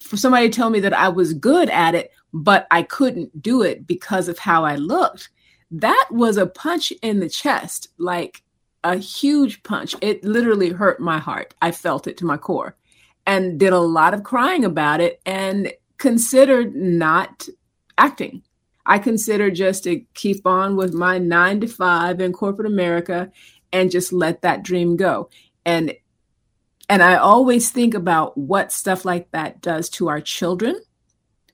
for 0.00 0.16
somebody 0.16 0.50
to 0.50 0.56
tell 0.56 0.68
me 0.68 0.80
that 0.80 0.94
I 0.94 1.10
was 1.10 1.32
good 1.32 1.70
at 1.70 1.94
it, 1.94 2.10
but 2.32 2.66
I 2.72 2.82
couldn't 2.82 3.40
do 3.40 3.62
it 3.62 3.86
because 3.86 4.26
of 4.26 4.40
how 4.40 4.64
I 4.64 4.74
looked, 4.74 5.28
that 5.70 6.08
was 6.10 6.36
a 6.36 6.46
punch 6.46 6.92
in 7.02 7.20
the 7.20 7.28
chest. 7.28 7.86
Like, 7.96 8.42
a 8.84 8.96
huge 8.96 9.62
punch. 9.62 9.94
It 10.00 10.24
literally 10.24 10.70
hurt 10.70 11.00
my 11.00 11.18
heart. 11.18 11.54
I 11.60 11.70
felt 11.70 12.06
it 12.06 12.16
to 12.18 12.26
my 12.26 12.36
core 12.36 12.76
and 13.26 13.58
did 13.58 13.72
a 13.72 13.78
lot 13.78 14.14
of 14.14 14.22
crying 14.22 14.64
about 14.64 15.00
it 15.00 15.20
and 15.26 15.72
considered 15.98 16.74
not 16.74 17.48
acting. 17.98 18.42
I 18.86 18.98
considered 18.98 19.54
just 19.54 19.84
to 19.84 20.00
keep 20.14 20.46
on 20.46 20.76
with 20.76 20.94
my 20.94 21.18
nine 21.18 21.60
to 21.60 21.68
five 21.68 22.20
in 22.20 22.32
corporate 22.32 22.66
America 22.66 23.30
and 23.72 23.90
just 23.90 24.12
let 24.12 24.42
that 24.42 24.62
dream 24.62 24.96
go. 24.96 25.28
And 25.64 25.94
And 26.88 27.02
I 27.02 27.16
always 27.16 27.70
think 27.70 27.94
about 27.94 28.36
what 28.36 28.72
stuff 28.72 29.04
like 29.04 29.30
that 29.30 29.60
does 29.60 29.88
to 29.90 30.08
our 30.08 30.20
children 30.20 30.74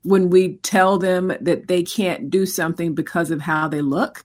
when 0.03 0.31
we 0.31 0.57
tell 0.59 0.99
them 0.99 1.33
that 1.41 1.67
they 1.67 1.83
can't 1.83 2.31
do 2.31 2.47
something 2.47 2.95
because 2.95 3.31
of 3.31 3.43
how 3.43 3.69
they 3.69 3.83
look. 3.83 4.25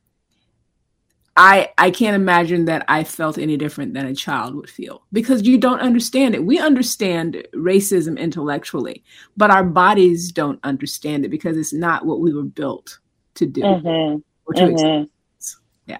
I 1.41 1.71
I 1.75 1.89
can't 1.89 2.15
imagine 2.15 2.65
that 2.65 2.85
I 2.87 3.03
felt 3.03 3.39
any 3.39 3.57
different 3.57 3.95
than 3.95 4.05
a 4.05 4.13
child 4.13 4.53
would 4.53 4.69
feel 4.69 5.01
because 5.11 5.41
you 5.41 5.57
don't 5.57 5.79
understand 5.79 6.35
it. 6.35 6.45
We 6.45 6.59
understand 6.59 7.43
racism 7.55 8.19
intellectually, 8.19 9.03
but 9.35 9.49
our 9.49 9.63
bodies 9.63 10.31
don't 10.31 10.59
understand 10.63 11.25
it 11.25 11.29
because 11.29 11.57
it's 11.57 11.73
not 11.73 12.05
what 12.05 12.19
we 12.19 12.31
were 12.31 12.43
built 12.43 12.99
to 13.35 13.47
do 13.47 13.61
mm-hmm. 13.61 14.19
or 14.45 14.53
to 14.53 14.61
mm-hmm. 14.61 15.03
Yeah. 15.87 15.97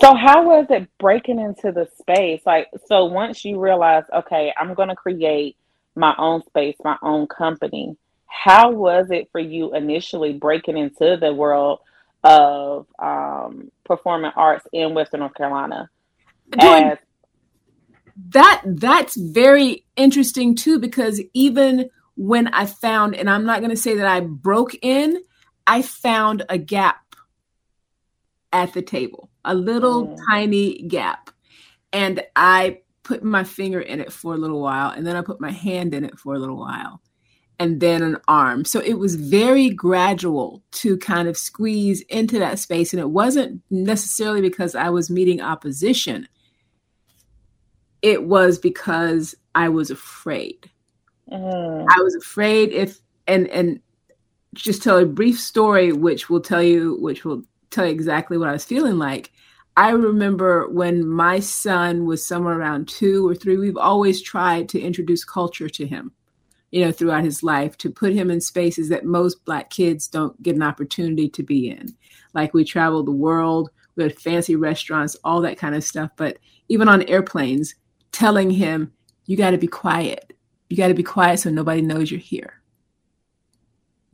So 0.00 0.14
how 0.14 0.46
was 0.46 0.66
it 0.70 0.88
breaking 0.96 1.38
into 1.38 1.70
the 1.70 1.86
space? 1.98 2.40
Like 2.46 2.68
so 2.86 3.04
once 3.04 3.44
you 3.44 3.60
realize, 3.60 4.04
okay, 4.14 4.50
I'm 4.56 4.72
going 4.72 4.88
to 4.88 4.96
create 4.96 5.58
my 5.94 6.14
own 6.16 6.42
space, 6.46 6.76
my 6.82 6.96
own 7.02 7.26
company. 7.26 7.98
How 8.24 8.72
was 8.72 9.10
it 9.10 9.28
for 9.30 9.42
you 9.42 9.74
initially 9.74 10.32
breaking 10.32 10.78
into 10.78 11.18
the 11.20 11.34
world 11.34 11.80
of 12.24 12.86
um, 12.98 13.70
performing 13.86 14.32
arts 14.36 14.66
in 14.72 14.94
Western 14.94 15.20
North 15.20 15.34
Carolina. 15.34 15.88
As- 16.58 16.98
that 18.30 18.62
that's 18.64 19.16
very 19.16 19.84
interesting 19.96 20.54
too 20.54 20.78
because 20.78 21.20
even 21.34 21.90
when 22.16 22.48
I 22.48 22.66
found, 22.66 23.14
and 23.14 23.28
I'm 23.28 23.44
not 23.44 23.60
going 23.60 23.70
to 23.70 23.76
say 23.76 23.96
that 23.96 24.06
I 24.06 24.20
broke 24.20 24.74
in, 24.82 25.22
I 25.66 25.82
found 25.82 26.44
a 26.48 26.56
gap 26.56 27.02
at 28.52 28.72
the 28.72 28.80
table, 28.82 29.30
a 29.44 29.54
little 29.54 30.08
mm. 30.08 30.18
tiny 30.28 30.82
gap, 30.82 31.30
and 31.92 32.22
I 32.34 32.80
put 33.02 33.22
my 33.22 33.44
finger 33.44 33.80
in 33.80 34.00
it 34.00 34.12
for 34.12 34.34
a 34.34 34.38
little 34.38 34.62
while, 34.62 34.90
and 34.90 35.06
then 35.06 35.14
I 35.14 35.20
put 35.20 35.40
my 35.40 35.50
hand 35.50 35.94
in 35.94 36.04
it 36.04 36.18
for 36.18 36.34
a 36.34 36.38
little 36.38 36.56
while, 36.56 37.02
and 37.58 37.80
then 37.80 38.02
an 38.02 38.18
arm. 38.28 38.64
So 38.64 38.80
it 38.80 38.94
was 38.94 39.14
very 39.14 39.70
gradual 39.70 40.62
to 40.72 40.96
kind 40.98 41.28
of 41.28 41.36
squeeze 41.36 42.02
into 42.02 42.38
that 42.38 42.58
space. 42.58 42.92
And 42.92 43.00
it 43.00 43.10
wasn't 43.10 43.62
necessarily 43.70 44.42
because 44.42 44.74
I 44.74 44.90
was 44.90 45.10
meeting 45.10 45.40
opposition, 45.40 46.28
it 48.02 48.24
was 48.24 48.58
because 48.58 49.34
I 49.54 49.68
was 49.68 49.90
afraid. 49.90 50.70
Mm. 51.30 51.86
I 51.88 52.00
was 52.02 52.14
afraid 52.14 52.70
if, 52.70 53.00
and, 53.26 53.48
and, 53.48 53.80
just 54.54 54.82
tell 54.82 54.96
a 54.96 55.04
brief 55.04 55.38
story 55.38 55.92
which 55.92 56.30
will 56.30 56.40
tell 56.40 56.62
you 56.62 56.96
which 56.98 57.26
will 57.26 57.42
tell 57.70 57.84
you 57.84 57.92
exactly 57.92 58.38
what 58.38 58.48
I 58.48 58.52
was 58.52 58.64
feeling 58.64 58.96
like. 58.96 59.30
I 59.76 59.90
remember 59.90 60.66
when 60.68 61.06
my 61.06 61.40
son 61.40 62.06
was 62.06 62.26
somewhere 62.26 62.58
around 62.58 62.88
two 62.88 63.28
or 63.28 63.34
three, 63.34 63.58
we've 63.58 63.76
always 63.76 64.22
tried 64.22 64.70
to 64.70 64.80
introduce 64.80 65.24
culture 65.24 65.68
to 65.68 65.86
him 65.86 66.12
you 66.70 66.84
know, 66.84 66.92
throughout 66.92 67.24
his 67.24 67.42
life 67.42 67.76
to 67.78 67.90
put 67.90 68.12
him 68.12 68.30
in 68.30 68.40
spaces 68.40 68.88
that 68.88 69.04
most 69.04 69.44
black 69.44 69.70
kids 69.70 70.08
don't 70.08 70.40
get 70.42 70.56
an 70.56 70.62
opportunity 70.62 71.28
to 71.28 71.42
be 71.42 71.70
in. 71.70 71.94
Like 72.34 72.52
we 72.52 72.64
traveled 72.64 73.06
the 73.06 73.12
world, 73.12 73.70
we 73.94 74.02
had 74.02 74.18
fancy 74.18 74.56
restaurants, 74.56 75.16
all 75.24 75.40
that 75.42 75.58
kind 75.58 75.74
of 75.74 75.84
stuff. 75.84 76.10
But 76.16 76.38
even 76.68 76.88
on 76.88 77.02
airplanes, 77.02 77.74
telling 78.12 78.50
him, 78.50 78.92
you 79.26 79.36
got 79.36 79.50
to 79.50 79.58
be 79.58 79.66
quiet. 79.66 80.32
You 80.68 80.76
got 80.76 80.88
to 80.88 80.94
be 80.94 81.02
quiet 81.02 81.40
so 81.40 81.50
nobody 81.50 81.82
knows 81.82 82.10
you're 82.10 82.20
here. 82.20 82.60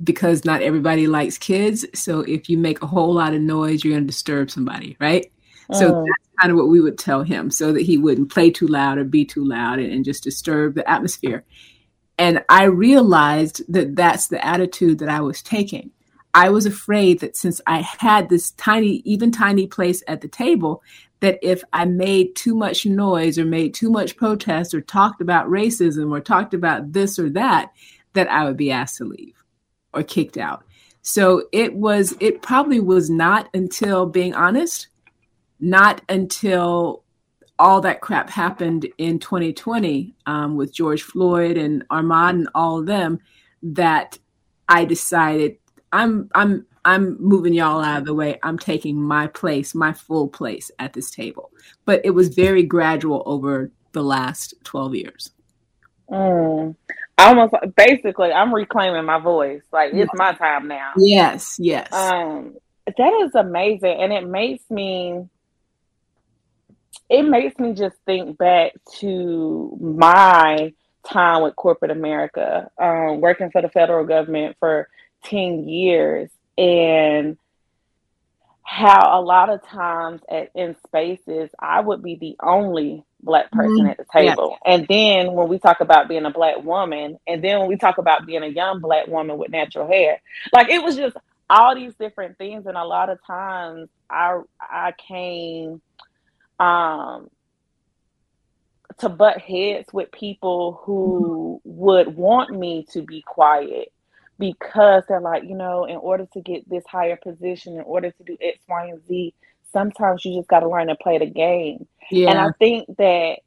Because 0.03 0.45
not 0.45 0.63
everybody 0.63 1.07
likes 1.07 1.39
kids. 1.39 1.87
So 1.95 2.21
if 2.21 2.51
you 2.51 2.59
make 2.59 2.83
a 2.83 2.87
whole 2.87 3.15
lot 3.15 3.35
of 3.35 3.41
noise, 3.41 3.85
you're 3.85 3.93
going 3.93 4.05
to 4.05 4.07
disturb 4.07 4.51
somebody, 4.51 4.97
right? 5.01 5.31
So 5.73 5.95
oh. 5.95 6.05
that's 6.05 6.29
kind 6.41 6.51
of 6.51 6.57
what 6.57 6.69
we 6.69 6.81
would 6.81 6.99
tell 6.99 7.23
him 7.23 7.51
so 7.51 7.73
that 7.73 7.83
he 7.83 7.97
wouldn't 7.97 8.33
play 8.33 8.51
too 8.51 8.67
loud 8.67 8.99
or 8.99 9.05
be 9.05 9.25
too 9.25 9.45
loud 9.45 9.79
and, 9.79 9.93
and 9.93 10.05
just 10.05 10.25
disturb 10.25 10.75
the 10.75 10.89
atmosphere. 10.91 11.45
And 12.19 12.45
I 12.49 12.65
realized 12.65 13.63
that 13.73 13.97
that's 13.97 14.29
the 14.29 14.45
attitude 14.45 14.99
that 14.99 15.09
I 15.09 15.21
was 15.21 15.43
taking. 15.43 15.91
I 16.35 16.49
was 16.51 16.67
afraid 16.67 17.21
that 17.21 17.37
since 17.37 17.61
I 17.67 17.81
had 17.81 18.29
this 18.29 18.53
tiny, 18.53 19.03
even 19.05 19.33
tiny 19.33 19.67
place 19.67 20.03
at 20.09 20.21
the 20.21 20.29
table, 20.29 20.83
that 21.21 21.39
if 21.43 21.63
I 21.73 21.85
made 21.85 22.35
too 22.35 22.55
much 22.55 22.85
noise 22.87 23.39
or 23.39 23.45
made 23.45 23.75
too 23.75 23.91
much 23.91 24.17
protest 24.17 24.75
or 24.75 24.81
talked 24.81 25.21
about 25.21 25.49
racism 25.49 26.11
or 26.11 26.21
talked 26.21 26.55
about 26.55 26.93
this 26.93 27.19
or 27.19 27.31
that, 27.31 27.73
that 28.15 28.29
I 28.29 28.45
would 28.45 28.57
be 28.57 28.73
asked 28.73 28.97
to 28.99 29.05
leave 29.05 29.43
or 29.95 30.03
kicked 30.03 30.37
out. 30.37 30.65
So 31.03 31.49
it 31.53 31.75
was, 31.75 32.15
it 32.21 32.43
probably 32.43 32.81
was 32.81 33.11
not 33.11 33.49
until 33.55 34.07
being 34.07 34.35
honest, 34.35 34.89
not 35.61 36.01
until 36.09 37.02
all 37.63 37.81
that 37.81 38.01
crap 38.01 38.29
happened 38.29 38.89
in 38.99 39.21
2020 39.21 40.17
um, 40.27 40.57
with 40.57 40.75
George 40.75 41.03
Floyd 41.03 41.57
and 41.57 41.87
Ahmaud 41.91 42.31
and 42.31 42.49
all 42.57 42.81
of 42.81 42.87
them 42.87 43.21
that 43.63 44.19
I 44.69 44.85
decided 44.85 45.59
I'm 45.93 46.29
I'm 46.35 46.67
I'm 46.85 47.17
moving 47.23 47.55
y'all 47.55 47.81
out 47.81 48.01
of 48.01 48.05
the 48.07 48.15
way. 48.15 48.41
I'm 48.43 48.59
taking 48.59 49.01
my 49.01 49.29
place, 49.29 49.77
my 49.77 49.93
full 49.93 50.27
place 50.27 50.73
at 50.81 50.93
this 50.93 51.13
table. 51.13 51.53
But 51.85 52.01
it 52.05 52.11
was 52.11 52.31
very 52.31 52.65
gradual 52.65 53.23
over 53.27 53.71
the 53.93 54.03
last 54.03 54.55
12 54.65 54.97
years. 54.97 55.31
Mm. 56.11 56.75
Almost 57.17 57.55
basically, 57.77 58.33
I'm 58.33 58.53
reclaiming 58.53 59.05
my 59.05 59.21
voice. 59.21 59.63
Like 59.73 59.93
it's 59.95 60.11
my 60.15 60.33
time 60.33 60.67
now. 60.67 60.95
Yes, 60.97 61.59
yes. 61.61 61.93
Um, 61.93 62.57
that 62.87 63.23
is 63.25 63.37
amazing, 63.37 64.03
and 64.03 64.13
it 64.13 64.27
makes 64.27 64.69
me 64.69 65.29
it 67.09 67.23
makes 67.23 67.59
me 67.59 67.73
just 67.73 67.97
think 68.07 68.39
back 68.39 68.73
to 68.99 69.77
my 69.81 70.73
time 71.05 71.43
with 71.43 71.57
corporate 71.57 71.91
America, 71.91 72.71
um, 72.79 73.21
working 73.21 73.51
for 73.51 73.63
the 73.63 73.69
federal 73.69 74.07
government 74.07 74.57
for 74.59 74.89
10 75.25 75.69
years, 75.69 76.31
and 76.57 77.37
how 78.63 79.21
a 79.21 79.21
lot 79.21 79.51
of 79.51 79.63
times 79.67 80.21
at, 80.31 80.51
in 80.55 80.77
spaces, 80.87 81.51
I 81.59 81.81
would 81.81 82.03
be 82.03 82.15
the 82.15 82.37
only 82.43 83.05
black 83.23 83.51
person 83.51 83.81
mm-hmm. 83.81 83.89
at 83.89 83.99
the 83.99 84.07
table. 84.13 84.59
Yeah. 84.65 84.75
And 84.75 84.87
then 84.89 85.33
when 85.33 85.49
we 85.49 85.59
talk 85.59 85.81
about 85.81 86.09
being 86.09 86.25
a 86.25 86.31
black 86.31 86.63
woman, 86.63 87.19
and 87.27 87.43
then 87.43 87.59
when 87.61 87.69
we 87.69 87.77
talk 87.77 87.99
about 87.99 88.27
being 88.27 88.43
a 88.43 88.49
young 88.49 88.81
black 88.81 89.09
woman 89.09 89.39
with 89.39 89.51
natural 89.51 89.87
hair, 89.87 90.21
like 90.53 90.69
it 90.69 90.83
was 90.83 90.97
just 90.97 91.17
all 91.51 91.75
these 91.75 91.95
different 91.95 92.39
things. 92.39 92.67
And 92.67 92.77
a 92.77 92.85
lot 92.85 93.11
of 93.11 93.25
times 93.27 93.89
I 94.09 94.41
I 94.61 94.93
came 94.93 95.83
um, 96.63 97.29
to 98.99 99.09
butt 99.09 99.39
heads 99.39 99.93
with 99.93 100.13
people 100.13 100.81
who 100.85 101.61
would 101.65 102.15
want 102.15 102.57
me 102.57 102.87
to 102.93 103.03
be 103.03 103.23
quiet 103.23 103.93
because 104.39 105.03
they're 105.09 105.21
like, 105.21 105.45
you 105.45 105.57
know, 105.57 105.85
in 105.85 105.97
order 105.97 106.27
to 106.33 106.41
get 106.41 106.69
this 106.69 106.85
higher 106.87 107.17
position, 107.17 107.75
in 107.75 107.83
order 107.83 108.11
to 108.11 108.25
do 108.25 108.37
X, 108.41 108.59
Y, 108.69 108.87
and 108.87 109.05
Z, 109.07 109.35
sometimes 109.73 110.25
you 110.25 110.37
just 110.37 110.49
got 110.49 110.61
to 110.61 110.69
learn 110.69 110.89
to 110.89 110.95
play 110.95 111.19
the 111.19 111.27
game. 111.27 111.87
Yeah. 112.11 112.31
And 112.31 112.39
I 112.39 112.51
think 112.59 112.87
that 112.99 113.39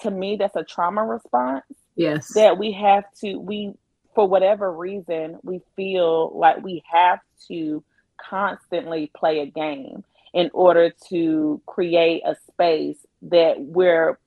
to 0.00 0.10
me, 0.10 0.36
that's 0.36 0.56
a 0.56 0.64
trauma 0.64 1.04
response. 1.04 1.64
Yes. 1.94 2.32
That 2.34 2.58
we 2.58 2.72
have 2.72 3.04
to, 3.20 3.36
we, 3.36 3.72
for 4.14 4.26
whatever 4.26 4.72
reason, 4.72 5.38
we 5.42 5.60
feel 5.76 6.32
like 6.34 6.62
we 6.62 6.82
have 6.90 7.20
to 7.48 7.84
constantly 8.16 9.10
play 9.14 9.40
a 9.40 9.46
game 9.46 10.04
in 10.32 10.50
order 10.54 10.92
to 11.08 11.60
create 11.66 12.22
a 12.24 12.34
space 12.62 13.06
that 13.22 13.60
we're 13.60 14.18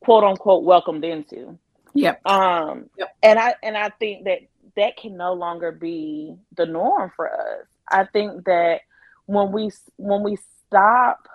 quote 0.00 0.24
unquote 0.24 0.64
welcomed 0.64 1.04
into. 1.04 1.58
Yep. 1.94 2.26
Um 2.26 2.90
yep. 2.96 3.16
and 3.22 3.38
I 3.38 3.54
and 3.62 3.76
I 3.76 3.90
think 3.90 4.24
that 4.24 4.40
that 4.76 4.96
can 4.96 5.16
no 5.16 5.32
longer 5.32 5.72
be 5.72 6.36
the 6.56 6.66
norm 6.66 7.10
for 7.16 7.30
us. 7.30 7.66
I 7.88 8.04
think 8.04 8.44
that 8.44 8.80
when 9.26 9.52
we 9.52 9.70
when 9.96 10.22
we 10.22 10.38
stop 10.66 11.28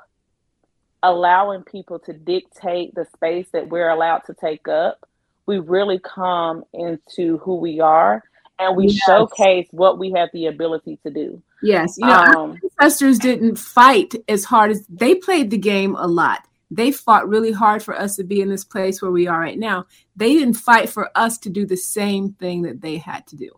allowing 1.04 1.64
people 1.64 2.00
to 2.00 2.14
dictate 2.14 2.96
the 2.96 3.06
space 3.14 3.48
that 3.54 3.70
we're 3.70 3.90
allowed 3.90 4.20
to 4.26 4.34
take 4.34 4.68
up, 4.68 5.08
we 5.46 5.60
really 5.60 6.00
come 6.00 6.64
into 6.74 7.38
who 7.40 7.58
we 7.58 7.80
are 7.80 8.24
and 8.58 8.76
we 8.76 8.88
yes. 8.88 9.00
showcase 9.06 9.68
what 9.72 10.00
we 10.00 10.12
have 10.12 10.30
the 10.34 10.48
ability 10.48 10.98
to 11.04 11.12
do. 11.12 11.42
Yes, 11.62 11.96
you 11.98 12.06
know, 12.06 12.14
um, 12.14 12.60
ancestors 12.82 13.20
didn't 13.20 13.58
fight 13.58 14.14
as 14.28 14.46
hard 14.46 14.72
as 14.72 14.86
they 14.88 15.16
played 15.16 15.50
the 15.50 15.58
game 15.58 15.96
a 15.96 16.08
lot. 16.08 16.46
They 16.72 16.92
fought 16.92 17.30
really 17.30 17.52
hard 17.52 17.84
for 17.84 17.98
us 17.98 18.16
to 18.18 18.24
be 18.24 18.42
in 18.42 18.50
this 18.50 18.64
place 18.64 19.02
where 19.02 19.12
we 19.12 19.28
are 19.28 19.40
right 19.40 19.58
now. 19.58 19.86
They 20.16 20.34
didn't 20.34 20.56
fight 20.56 20.90
for 20.90 21.10
us 21.16 21.38
to 21.40 21.50
do 21.50 21.66
the 21.66 21.78
same 21.78 22.34
thing 22.34 22.64
that 22.64 22.82
they 22.82 22.98
had 22.98 23.26
to 23.28 23.36
do. 23.36 23.52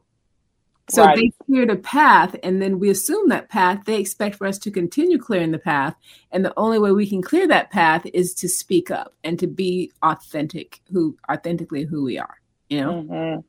So 0.90 1.04
right. 1.04 1.18
they 1.18 1.32
cleared 1.46 1.70
a 1.70 1.76
path, 1.76 2.36
and 2.44 2.62
then 2.62 2.80
we 2.80 2.90
assume 2.90 3.28
that 3.30 3.50
path. 3.50 3.84
They 3.86 4.00
expect 4.00 4.38
for 4.38 4.48
us 4.48 4.58
to 4.60 4.72
continue 4.72 5.18
clearing 5.18 5.52
the 5.52 5.60
path, 5.60 5.96
and 6.32 6.46
the 6.46 6.54
only 6.56 6.80
way 6.80 6.94
we 6.94 7.10
can 7.10 7.22
clear 7.22 7.46
that 7.48 7.72
path 7.72 8.06
is 8.14 8.34
to 8.36 8.48
speak 8.48 8.90
up 8.90 9.14
and 9.24 9.38
to 9.40 9.48
be 9.48 9.92
authentic, 10.02 10.80
who 10.92 11.18
authentically 11.30 11.84
who 11.84 12.06
we 12.06 12.18
are. 12.18 12.38
You 12.70 12.82
know. 12.82 12.92
Mm-hmm. 12.94 13.40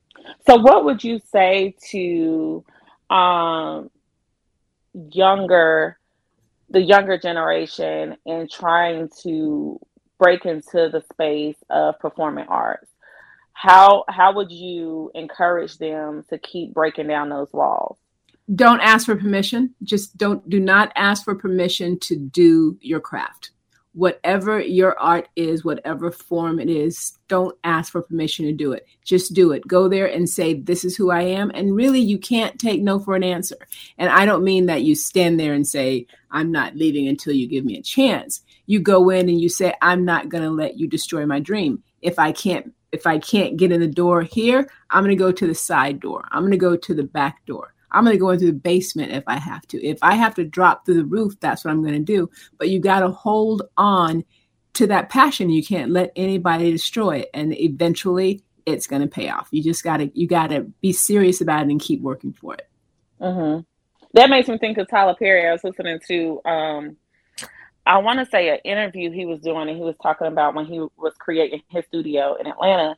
So, 0.47 0.59
what 0.59 0.83
would 0.83 1.01
you 1.01 1.21
say 1.31 1.75
to 1.91 2.65
um, 3.09 3.89
younger, 5.11 5.97
the 6.69 6.81
younger 6.81 7.17
generation, 7.17 8.17
and 8.25 8.49
trying 8.49 9.09
to 9.23 9.79
break 10.17 10.45
into 10.45 10.89
the 10.89 11.03
space 11.11 11.57
of 11.69 11.97
performing 11.99 12.47
arts. 12.47 12.89
How 13.53 14.05
how 14.07 14.33
would 14.35 14.51
you 14.51 15.11
encourage 15.15 15.77
them 15.77 16.23
to 16.29 16.37
keep 16.37 16.73
breaking 16.73 17.07
down 17.07 17.29
those 17.29 17.51
walls? 17.51 17.97
Don't 18.53 18.81
ask 18.81 19.05
for 19.05 19.15
permission. 19.15 19.75
Just 19.83 20.17
don't 20.17 20.47
do 20.49 20.59
not 20.59 20.91
ask 20.95 21.23
for 21.23 21.35
permission 21.35 21.99
to 22.01 22.15
do 22.15 22.77
your 22.81 22.99
craft 22.99 23.51
whatever 23.99 24.61
your 24.61 24.97
art 24.97 25.27
is 25.35 25.65
whatever 25.65 26.09
form 26.09 26.57
it 26.57 26.69
is 26.69 27.19
don't 27.27 27.57
ask 27.65 27.91
for 27.91 28.01
permission 28.01 28.45
to 28.45 28.53
do 28.53 28.71
it. 28.71 28.87
Just 29.03 29.33
do 29.33 29.51
it. 29.51 29.67
Go 29.67 29.89
there 29.89 30.05
and 30.05 30.27
say 30.27 30.53
this 30.53 30.85
is 30.85 30.95
who 30.95 31.11
i 31.11 31.21
am. 31.21 31.51
And 31.53 31.75
really 31.75 31.99
you 31.99 32.17
can't 32.17 32.57
take 32.57 32.81
no 32.81 32.97
for 32.97 33.15
an 33.15 33.25
answer. 33.25 33.57
And 33.97 34.09
i 34.09 34.25
don't 34.25 34.45
mean 34.45 34.67
that 34.67 34.83
you 34.83 34.95
stand 34.95 35.37
there 35.37 35.53
and 35.53 35.67
say 35.67 36.07
i'm 36.31 36.49
not 36.49 36.77
leaving 36.77 37.09
until 37.09 37.33
you 37.33 37.45
give 37.45 37.65
me 37.65 37.77
a 37.77 37.83
chance. 37.83 38.41
You 38.67 38.79
go 38.79 39.09
in 39.09 39.27
and 39.27 39.41
you 39.41 39.49
say 39.49 39.73
i'm 39.81 40.05
not 40.05 40.29
going 40.29 40.45
to 40.45 40.49
let 40.49 40.79
you 40.79 40.87
destroy 40.87 41.25
my 41.25 41.41
dream. 41.41 41.83
If 42.01 42.19
i 42.19 42.31
can't 42.31 42.73
if 42.93 43.05
i 43.05 43.19
can't 43.19 43.57
get 43.57 43.73
in 43.73 43.81
the 43.81 43.87
door 43.87 44.21
here 44.21 44.69
i'm 44.89 45.03
going 45.03 45.15
to 45.15 45.23
go 45.23 45.33
to 45.33 45.45
the 45.45 45.53
side 45.53 45.99
door. 45.99 46.23
I'm 46.31 46.43
going 46.43 46.51
to 46.51 46.57
go 46.57 46.77
to 46.77 46.93
the 46.93 47.03
back 47.03 47.45
door 47.45 47.73
i'm 47.91 48.03
going 48.03 48.15
to 48.15 48.19
go 48.19 48.29
into 48.29 48.45
the 48.45 48.53
basement 48.53 49.11
if 49.11 49.23
i 49.27 49.37
have 49.37 49.65
to. 49.67 49.83
If 49.83 49.99
i 50.01 50.15
have 50.15 50.35
to 50.35 50.45
drop 50.45 50.85
through 50.85 50.95
the 50.95 51.05
roof 51.05 51.39
that's 51.39 51.63
what 51.63 51.71
i'm 51.71 51.81
going 51.81 51.93
to 51.93 51.99
do. 51.99 52.29
But 52.57 52.69
you 52.69 52.79
got 52.79 53.01
to 53.01 53.09
hold 53.09 53.63
on 53.77 54.23
to 54.73 54.87
that 54.87 55.09
passion. 55.09 55.49
You 55.49 55.63
can't 55.63 55.91
let 55.91 56.11
anybody 56.15 56.71
destroy 56.71 57.19
it 57.19 57.29
and 57.33 57.57
eventually 57.59 58.43
it's 58.65 58.87
going 58.87 59.01
to 59.01 59.07
pay 59.07 59.29
off. 59.29 59.47
You 59.51 59.63
just 59.63 59.83
got 59.83 59.97
to 59.97 60.11
you 60.13 60.27
got 60.27 60.47
to 60.47 60.61
be 60.81 60.93
serious 60.93 61.41
about 61.41 61.65
it 61.65 61.71
and 61.71 61.81
keep 61.81 62.01
working 62.01 62.33
for 62.33 62.53
it. 62.53 62.67
Mm-hmm. 63.19 63.61
that 64.13 64.29
makes 64.29 64.47
me 64.47 64.57
think 64.57 64.77
of 64.77 64.87
tyler 64.89 65.15
perry. 65.15 65.47
I 65.47 65.51
was 65.51 65.63
listening 65.63 65.99
to 66.07 66.41
um 66.45 66.97
I 67.89 67.97
want 67.97 68.19
to 68.19 68.25
say 68.27 68.49
an 68.49 68.59
interview 68.63 69.09
he 69.09 69.25
was 69.25 69.39
doing, 69.39 69.67
and 69.67 69.75
he 69.75 69.83
was 69.83 69.95
talking 70.01 70.27
about 70.27 70.53
when 70.53 70.65
he 70.65 70.79
was 70.79 71.13
creating 71.17 71.63
his 71.69 71.85
studio 71.85 72.35
in 72.35 72.45
Atlanta, 72.45 72.95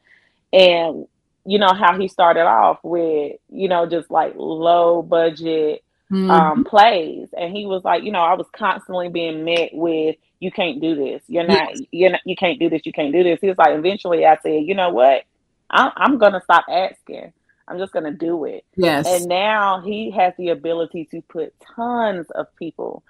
and 0.52 1.08
you 1.46 1.60
know 1.60 1.74
how 1.74 1.98
he 2.00 2.08
started 2.08 2.46
off 2.46 2.80
with 2.84 3.38
you 3.50 3.68
know 3.68 3.86
just 3.88 4.12
like 4.12 4.34
low 4.36 5.02
budget 5.02 5.84
mm-hmm. 6.12 6.30
um, 6.30 6.64
plays, 6.64 7.30
and 7.38 7.56
he 7.56 7.66
was 7.66 7.84
like, 7.84 8.04
you 8.04 8.12
know, 8.12 8.20
I 8.20 8.34
was 8.34 8.48
constantly 8.54 9.10
being 9.10 9.44
met 9.44 9.70
with, 9.74 10.16
"You 10.40 10.52
can't 10.52 10.82
do 10.82 10.96
this. 10.96 11.24
You're 11.28 11.48
not. 11.48 11.70
Yes. 11.70 11.82
You're 11.92 12.12
not. 12.12 12.22
You 12.26 12.36
can't 12.36 12.60
do 12.60 12.70
this. 12.70 12.86
You 12.86 12.94
can't 12.94 13.14
do 13.14 13.24
this." 13.24 13.40
He 13.42 13.48
was 13.48 13.58
like, 13.58 13.78
eventually, 13.78 14.26
I 14.26 14.38
said, 14.44 14.64
you 14.64 14.76
know 14.76 14.90
what? 14.90 15.24
I'm, 15.70 15.92
I'm 15.96 16.18
gonna 16.18 16.42
stop 16.44 16.66
asking. 16.70 17.34
I'm 17.68 17.78
just 17.78 17.94
gonna 17.94 18.12
do 18.12 18.46
it. 18.46 18.66
Yes. 18.76 19.08
And 19.08 19.28
now 19.28 19.82
he 19.82 20.12
has 20.12 20.34
the 20.38 20.50
ability 20.50 21.06
to 21.12 21.22
put 21.22 21.54
tons 21.76 22.30
of 22.32 22.54
people 22.58 23.04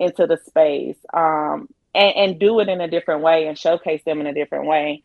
into 0.00 0.26
the 0.26 0.38
space 0.46 0.96
um, 1.12 1.68
and, 1.94 2.16
and 2.16 2.40
do 2.40 2.60
it 2.60 2.68
in 2.68 2.80
a 2.80 2.88
different 2.88 3.22
way 3.22 3.46
and 3.46 3.56
showcase 3.56 4.02
them 4.04 4.20
in 4.20 4.26
a 4.26 4.34
different 4.34 4.66
way. 4.66 5.02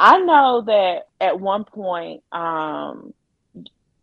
I 0.00 0.18
know 0.18 0.62
that 0.62 1.08
at 1.20 1.38
one 1.38 1.64
point, 1.64 2.22
um, 2.32 3.12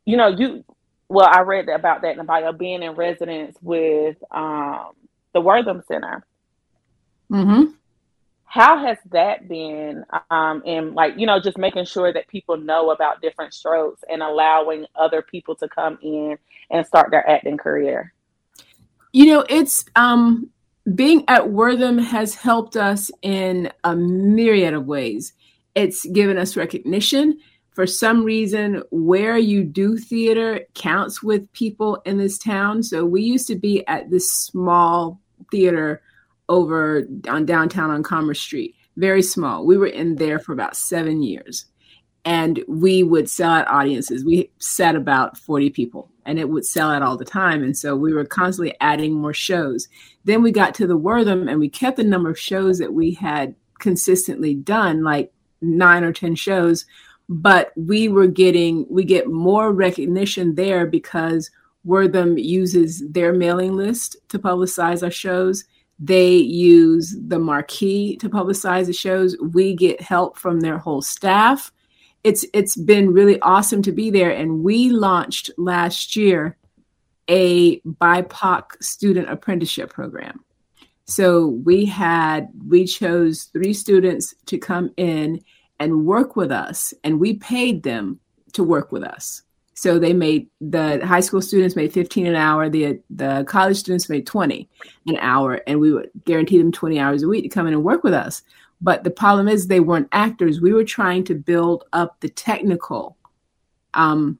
you 0.05 0.15
know, 0.15 0.27
you 0.27 0.63
well, 1.09 1.27
I 1.29 1.41
read 1.41 1.67
about 1.69 2.01
that 2.03 2.11
in 2.11 2.17
the 2.17 2.23
bio, 2.23 2.51
being 2.51 2.83
in 2.83 2.91
residence 2.91 3.57
with 3.61 4.17
um, 4.29 4.91
the 5.33 5.41
Wortham 5.41 5.81
Center. 5.87 6.23
Mm-hmm. 7.31 7.71
How 8.43 8.85
has 8.85 8.97
that 9.11 9.47
been 9.47 10.03
um, 10.29 10.61
in 10.65 10.93
like, 10.93 11.13
you 11.17 11.25
know, 11.25 11.39
just 11.39 11.57
making 11.57 11.85
sure 11.85 12.13
that 12.13 12.27
people 12.27 12.57
know 12.57 12.91
about 12.91 13.21
different 13.21 13.53
strokes 13.53 14.03
and 14.09 14.21
allowing 14.21 14.85
other 14.95 15.21
people 15.21 15.55
to 15.55 15.67
come 15.67 15.97
in 16.01 16.37
and 16.69 16.85
start 16.85 17.09
their 17.09 17.27
acting 17.27 17.57
career? 17.57 18.13
You 19.13 19.25
know, 19.27 19.45
it's 19.49 19.83
um, 19.95 20.49
being 20.93 21.23
at 21.27 21.49
Wortham 21.49 21.97
has 21.97 22.35
helped 22.35 22.77
us 22.77 23.09
in 23.21 23.71
a 23.83 23.95
myriad 23.95 24.73
of 24.73 24.85
ways. 24.85 25.33
It's 25.77 26.07
given 26.07 26.39
us 26.39 26.57
recognition. 26.57 27.37
For 27.69 27.85
some 27.85 28.23
reason, 28.23 28.81
where 28.89 29.37
you 29.37 29.63
do 29.63 29.95
theater 29.95 30.61
counts 30.73 31.21
with 31.21 31.53
people 31.53 32.01
in 32.03 32.17
this 32.17 32.39
town. 32.39 32.81
So 32.81 33.05
we 33.05 33.21
used 33.21 33.47
to 33.49 33.55
be 33.55 33.85
at 33.85 34.09
this 34.09 34.31
small 34.31 35.21
theater 35.51 36.01
over 36.49 37.07
on 37.29 37.45
downtown 37.45 37.91
on 37.91 38.01
Commerce 38.01 38.41
Street, 38.41 38.73
very 38.95 39.21
small. 39.21 39.67
We 39.67 39.77
were 39.77 39.85
in 39.85 40.15
there 40.15 40.39
for 40.39 40.51
about 40.51 40.75
seven 40.75 41.21
years 41.21 41.65
and 42.25 42.63
we 42.67 43.03
would 43.03 43.29
sell 43.29 43.51
out 43.51 43.67
audiences. 43.67 44.25
We 44.25 44.49
sat 44.57 44.95
about 44.95 45.37
40 45.37 45.69
people 45.69 46.09
and 46.25 46.39
it 46.39 46.49
would 46.49 46.65
sell 46.65 46.89
out 46.89 47.03
all 47.03 47.17
the 47.17 47.23
time. 47.23 47.61
And 47.61 47.77
so 47.77 47.95
we 47.95 48.15
were 48.15 48.25
constantly 48.25 48.75
adding 48.81 49.13
more 49.13 49.33
shows. 49.33 49.87
Then 50.25 50.41
we 50.41 50.51
got 50.51 50.73
to 50.75 50.87
the 50.87 50.97
Wortham 50.97 51.47
and 51.47 51.59
we 51.59 51.69
kept 51.69 51.97
the 51.97 52.03
number 52.03 52.31
of 52.31 52.39
shows 52.39 52.79
that 52.79 52.93
we 52.93 53.11
had 53.11 53.53
consistently 53.77 54.55
done, 54.55 55.03
like 55.03 55.31
nine 55.61 56.03
or 56.03 56.13
10 56.13 56.35
shows. 56.35 56.85
But 57.29 57.71
we 57.75 58.07
were 58.07 58.27
getting, 58.27 58.85
we 58.89 59.03
get 59.03 59.27
more 59.27 59.73
recognition 59.73 60.55
there 60.55 60.85
because 60.85 61.51
Wortham 61.83 62.37
uses 62.37 63.03
their 63.09 63.33
mailing 63.33 63.75
list 63.75 64.15
to 64.29 64.39
publicize 64.39 65.03
our 65.03 65.11
shows. 65.11 65.65
They 65.99 66.35
use 66.35 67.15
the 67.19 67.39
marquee 67.39 68.17
to 68.17 68.29
publicize 68.29 68.85
the 68.85 68.93
shows. 68.93 69.35
We 69.39 69.75
get 69.75 69.99
help 70.01 70.37
from 70.37 70.61
their 70.61 70.77
whole 70.77 71.01
staff 71.01 71.71
it's 72.27 72.45
it's 72.53 72.75
been 72.75 73.13
really 73.13 73.39
awesome 73.41 73.81
to 73.83 73.91
be 73.91 74.09
there. 74.09 74.31
And 74.31 74.63
we 74.63 74.89
launched 74.89 75.49
last 75.57 76.15
year 76.15 76.57
a 77.29 77.79
BIPOC 77.81 78.83
student 78.83 79.29
apprenticeship 79.29 79.91
program. 79.91 80.43
So 81.07 81.47
we 81.47 81.85
had 81.85 82.49
we 82.67 82.85
chose 82.85 83.43
three 83.45 83.73
students 83.73 84.35
to 84.47 84.57
come 84.57 84.91
in 84.97 85.41
and 85.79 86.05
work 86.05 86.35
with 86.35 86.51
us, 86.51 86.93
and 87.03 87.19
we 87.19 87.35
paid 87.35 87.83
them 87.83 88.19
to 88.53 88.63
work 88.63 88.91
with 88.91 89.03
us. 89.03 89.41
So 89.73 89.99
they 89.99 90.11
made 90.11 90.47
the 90.59 91.05
high 91.05 91.19
school 91.19 91.41
students 91.41 91.75
made 91.75 91.93
15 91.93 92.27
an 92.27 92.35
hour, 92.35 92.67
the 92.67 92.99
the 93.09 93.45
college 93.47 93.77
students 93.77 94.09
made 94.09 94.25
20 94.25 94.67
an 95.05 95.17
hour, 95.17 95.61
and 95.65 95.79
we 95.79 95.93
would 95.93 96.09
guarantee 96.25 96.57
them 96.57 96.71
20 96.71 96.99
hours 96.99 97.23
a 97.23 97.27
week 97.27 97.43
to 97.43 97.49
come 97.49 97.67
in 97.67 97.73
and 97.73 97.83
work 97.83 98.03
with 98.03 98.13
us. 98.13 98.41
But 98.81 99.03
the 99.03 99.11
problem 99.11 99.47
is 99.47 99.67
they 99.67 99.79
weren't 99.79 100.09
actors. 100.11 100.59
We 100.59 100.73
were 100.73 100.83
trying 100.83 101.23
to 101.25 101.35
build 101.35 101.85
up 101.93 102.19
the 102.19 102.29
technical, 102.29 103.17
um, 103.93 104.39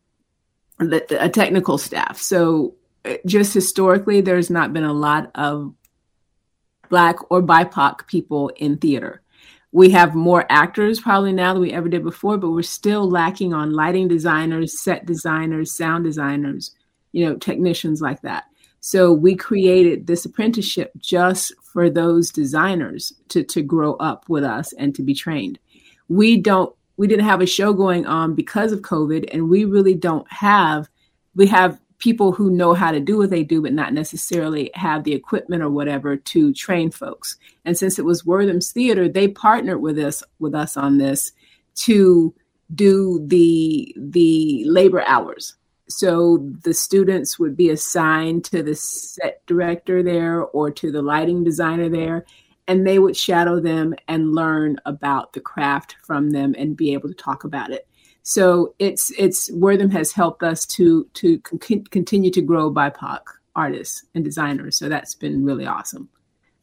the, 0.79 1.05
the 1.07 1.23
a 1.23 1.29
technical 1.29 1.77
staff. 1.77 2.17
So 2.17 2.75
uh, 3.05 3.15
just 3.25 3.53
historically, 3.53 4.21
there's 4.21 4.49
not 4.49 4.73
been 4.73 4.83
a 4.83 4.93
lot 4.93 5.31
of 5.35 5.73
black 6.89 7.17
or 7.31 7.41
BIPOC 7.41 8.07
people 8.07 8.49
in 8.57 8.77
theater. 8.77 9.21
We 9.71 9.89
have 9.91 10.15
more 10.15 10.45
actors 10.49 10.99
probably 10.99 11.33
now 11.33 11.53
than 11.53 11.61
we 11.61 11.73
ever 11.73 11.89
did 11.89 12.03
before, 12.03 12.37
but 12.37 12.51
we're 12.51 12.61
still 12.63 13.09
lacking 13.09 13.53
on 13.53 13.73
lighting 13.73 14.07
designers, 14.07 14.81
set 14.81 15.05
designers, 15.05 15.75
sound 15.75 16.03
designers, 16.05 16.73
you 17.11 17.25
know, 17.25 17.35
technicians 17.35 18.01
like 18.01 18.21
that. 18.21 18.45
So 18.79 19.11
we 19.11 19.35
created 19.35 20.07
this 20.07 20.25
apprenticeship 20.25 20.91
just 20.97 21.53
for 21.73 21.89
those 21.89 22.31
designers 22.31 23.13
to, 23.29 23.43
to 23.43 23.61
grow 23.61 23.95
up 23.95 24.29
with 24.29 24.43
us 24.43 24.71
and 24.73 24.95
to 24.95 25.03
be 25.03 25.13
trained. 25.13 25.59
We 26.07 26.37
don't 26.37 26.73
we 26.95 27.05
didn't 27.07 27.25
have 27.25 27.41
a 27.41 27.45
show 27.45 27.73
going 27.73 28.07
on 28.07 28.33
because 28.33 28.71
of 28.71 28.81
COVID, 28.81 29.29
and 29.31 29.49
we 29.49 29.65
really 29.65 29.93
don't 29.93 30.29
have 30.31 30.89
we 31.35 31.47
have 31.47 31.79
people 31.99 32.31
who 32.31 32.49
know 32.49 32.73
how 32.73 32.91
to 32.91 32.99
do 32.99 33.17
what 33.17 33.29
they 33.29 33.43
do, 33.43 33.61
but 33.61 33.73
not 33.73 33.93
necessarily 33.93 34.69
have 34.75 35.03
the 35.03 35.13
equipment 35.13 35.63
or 35.63 35.69
whatever 35.69 36.15
to 36.15 36.53
train 36.53 36.91
folks. 36.91 37.37
And 37.65 37.77
since 37.77 37.97
it 37.97 38.05
was 38.05 38.25
Wortham's 38.25 38.71
Theater, 38.71 39.09
they 39.09 39.27
partnered 39.27 39.81
with 39.81 39.97
us 39.97 40.23
with 40.39 40.53
us 40.53 40.77
on 40.77 40.97
this 40.97 41.31
to 41.75 42.33
do 42.73 43.23
the 43.27 43.95
the 43.97 44.63
labor 44.65 45.01
hours 45.07 45.55
so 45.89 46.37
the 46.63 46.73
students 46.73 47.39
would 47.39 47.55
be 47.55 47.69
assigned 47.69 48.43
to 48.43 48.61
the 48.61 48.75
set 48.75 49.45
director 49.45 50.03
there 50.03 50.43
or 50.43 50.69
to 50.69 50.91
the 50.91 51.01
lighting 51.01 51.43
designer 51.43 51.87
there 51.87 52.25
and 52.67 52.85
they 52.85 52.99
would 52.99 53.15
shadow 53.15 53.61
them 53.61 53.95
and 54.09 54.35
learn 54.35 54.77
about 54.85 55.31
the 55.31 55.39
craft 55.39 55.95
from 56.03 56.31
them 56.31 56.53
and 56.57 56.75
be 56.75 56.93
able 56.93 57.07
to 57.07 57.15
talk 57.15 57.45
about 57.45 57.71
it 57.71 57.87
so 58.27 58.75
it's 58.77 59.09
it's 59.17 59.49
wortham 59.53 59.89
has 59.89 60.11
helped 60.11 60.43
us 60.43 60.65
to 60.65 61.05
to 61.13 61.39
con- 61.39 61.85
continue 61.85 62.29
to 62.29 62.41
grow 62.41 62.69
bipoc 62.69 63.21
artists 63.55 64.03
and 64.15 64.25
designers. 64.25 64.75
So 64.75 64.89
that's 64.89 65.15
been 65.15 65.45
really 65.45 65.65
awesome 65.65 66.09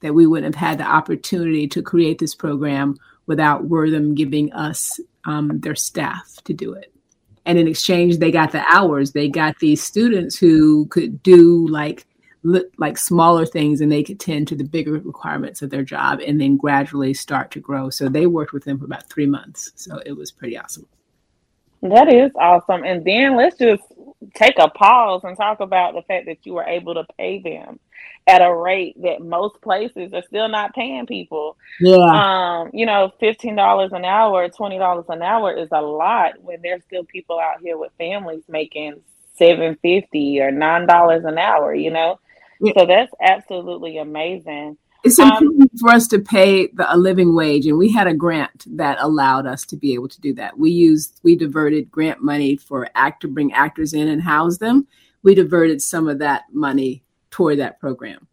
that 0.01 0.13
we 0.13 0.27
wouldn't 0.27 0.55
have 0.55 0.69
had 0.69 0.79
the 0.79 0.85
opportunity 0.85 1.67
to 1.69 1.81
create 1.81 2.19
this 2.19 2.35
program 2.35 2.97
without 3.25 3.65
wortham 3.65 4.15
giving 4.15 4.53
us 4.53 5.01
um, 5.25 5.59
their 5.61 5.75
staff 5.75 6.37
to 6.45 6.53
do 6.53 6.75
it. 6.75 6.93
And 7.47 7.59
in 7.59 7.67
exchange 7.67 8.19
they 8.19 8.31
got 8.31 8.53
the 8.53 8.63
hours. 8.71 9.13
They 9.13 9.31
got 9.31 9.59
these 9.59 9.83
students 9.83 10.37
who 10.37 10.85
could 10.89 11.23
do 11.23 11.67
like 11.69 12.05
like 12.77 12.99
smaller 12.99 13.47
things 13.47 13.81
and 13.81 13.91
they 13.91 14.03
could 14.03 14.21
tend 14.21 14.49
to 14.49 14.55
the 14.55 14.65
bigger 14.65 14.93
requirements 14.93 15.63
of 15.63 15.71
their 15.71 15.83
job 15.83 16.21
and 16.21 16.39
then 16.39 16.59
gradually 16.59 17.15
start 17.15 17.51
to 17.53 17.59
grow. 17.59 17.89
So 17.89 18.11
they 18.11 18.27
worked 18.27 18.53
with 18.53 18.65
them 18.65 18.79
for 18.79 18.85
about 18.85 19.09
three 19.09 19.25
months. 19.25 19.73
So 19.77 20.03
it 20.05 20.13
was 20.13 20.31
pretty 20.31 20.59
awesome 20.59 20.87
that 21.89 22.13
is 22.13 22.31
awesome 22.37 22.85
and 22.85 23.05
then 23.05 23.37
let's 23.37 23.57
just 23.59 23.83
take 24.35 24.59
a 24.59 24.69
pause 24.69 25.23
and 25.25 25.37
talk 25.37 25.61
about 25.61 25.95
the 25.95 26.03
fact 26.03 26.27
that 26.27 26.45
you 26.45 26.55
were 26.55 26.65
able 26.65 26.95
to 26.95 27.05
pay 27.19 27.41
them 27.41 27.79
at 28.27 28.41
a 28.41 28.55
rate 28.55 29.01
that 29.03 29.21
most 29.21 29.61
places 29.61 30.13
are 30.15 30.23
still 30.27 30.49
not 30.49 30.75
paying 30.75 31.07
people. 31.07 31.57
Yeah. 31.81 31.97
Um, 31.97 32.71
you 32.73 32.87
know, 32.87 33.13
fifteen 33.21 33.55
dollars 33.55 33.93
an 33.93 34.05
hour, 34.05 34.49
twenty 34.49 34.79
dollars 34.79 35.05
an 35.09 35.23
hour 35.23 35.53
is 35.53 35.69
a 35.73 35.83
lot 35.83 36.41
when 36.43 36.61
there's 36.63 36.83
still 36.85 37.05
people 37.05 37.39
out 37.39 37.61
here 37.63 37.77
with 37.77 37.93
families 37.99 38.43
making 38.49 39.01
seven 39.37 39.77
fifty 39.83 40.41
or 40.41 40.51
nine 40.51 40.87
dollars 40.87 41.25
an 41.25 41.39
hour, 41.39 41.75
you 41.75 41.91
know. 41.91 42.19
Yeah. 42.61 42.73
So 42.79 42.87
that's 42.87 43.13
absolutely 43.21 43.99
amazing. 43.99 44.79
It's 45.05 45.19
um, 45.19 45.29
important 45.29 45.73
um, 45.73 45.79
for 45.79 45.91
us 45.91 46.09
to 46.09 46.19
pay 46.19 46.69
the, 46.69 46.93
a 46.93 46.97
living 46.97 47.35
wage, 47.35 47.67
and 47.67 47.77
we 47.77 47.93
had 47.93 48.07
a 48.07 48.15
grant 48.15 48.65
that 48.77 48.97
allowed 49.01 49.47
us 49.47 49.67
to 49.67 49.77
be 49.77 49.93
able 49.93 50.09
to 50.09 50.21
do 50.21 50.33
that. 50.35 50.59
We 50.59 50.71
used 50.71 51.21
we 51.23 51.37
diverted 51.37 51.91
grant 51.91 52.23
money 52.23 52.57
for 52.57 52.89
act 52.95 53.21
to 53.21 53.29
bring 53.29 53.53
actors 53.53 53.93
in 53.93 54.09
and 54.09 54.23
house 54.23 54.59
them. 54.59 54.87
We 55.23 55.35
diverted 55.35 55.83
some 55.83 56.09
of 56.09 56.19
that 56.21 56.45
money 56.53 57.03
toward 57.31 57.59
that 57.59 57.79
program. 57.81 58.27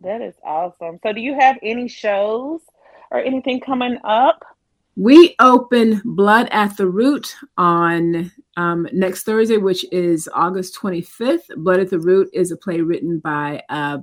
That 0.00 0.22
is 0.22 0.34
awesome. 0.42 0.98
So, 1.02 1.12
do 1.12 1.20
you 1.20 1.38
have 1.38 1.58
any 1.62 1.88
shows 1.88 2.62
or 3.10 3.20
anything 3.20 3.60
coming 3.60 3.98
up? 4.02 4.44
We 4.96 5.36
open 5.40 6.00
Blood 6.06 6.48
at 6.52 6.78
the 6.78 6.86
Root 6.86 7.36
on 7.58 8.32
um, 8.56 8.88
next 8.94 9.24
Thursday, 9.24 9.58
which 9.58 9.84
is 9.92 10.26
August 10.32 10.74
25th. 10.76 11.54
Blood 11.58 11.80
at 11.80 11.90
the 11.90 12.00
Root 12.00 12.30
is 12.32 12.50
a 12.50 12.56
play 12.56 12.80
written 12.80 13.18
by 13.18 13.62
a, 13.68 14.00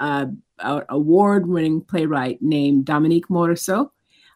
a, 0.00 0.28
a 0.58 0.82
award-winning 0.88 1.82
playwright 1.82 2.40
named 2.40 2.84
Dominique 2.84 3.28
Morisseau. 3.28 3.90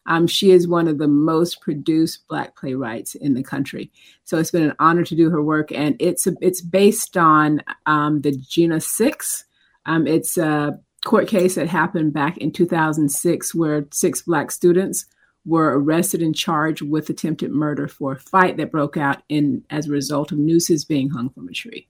Um, 0.07 0.25
she 0.27 0.51
is 0.51 0.67
one 0.67 0.87
of 0.87 0.97
the 0.97 1.07
most 1.07 1.61
produced 1.61 2.27
Black 2.27 2.55
playwrights 2.55 3.15
in 3.15 3.33
the 3.33 3.43
country. 3.43 3.91
So 4.23 4.37
it's 4.37 4.51
been 4.51 4.63
an 4.63 4.75
honor 4.79 5.03
to 5.03 5.15
do 5.15 5.29
her 5.29 5.41
work, 5.41 5.71
and 5.71 5.95
it's 5.99 6.25
a, 6.25 6.33
it's 6.41 6.61
based 6.61 7.17
on 7.17 7.61
um, 7.85 8.21
the 8.21 8.31
Jena 8.31 8.81
Six. 8.81 9.45
Um, 9.85 10.07
it's 10.07 10.37
a 10.37 10.79
court 11.05 11.27
case 11.27 11.55
that 11.55 11.67
happened 11.67 12.13
back 12.13 12.37
in 12.37 12.51
2006, 12.51 13.53
where 13.53 13.85
six 13.91 14.21
Black 14.21 14.51
students 14.51 15.05
were 15.45 15.79
arrested 15.79 16.21
and 16.21 16.35
charged 16.35 16.81
with 16.81 17.09
attempted 17.09 17.51
murder 17.51 17.87
for 17.87 18.13
a 18.13 18.19
fight 18.19 18.57
that 18.57 18.71
broke 18.71 18.97
out 18.97 19.23
in 19.29 19.63
as 19.69 19.87
a 19.87 19.91
result 19.91 20.31
of 20.31 20.37
nooses 20.37 20.85
being 20.85 21.09
hung 21.09 21.29
from 21.29 21.47
a 21.47 21.51
tree. 21.51 21.87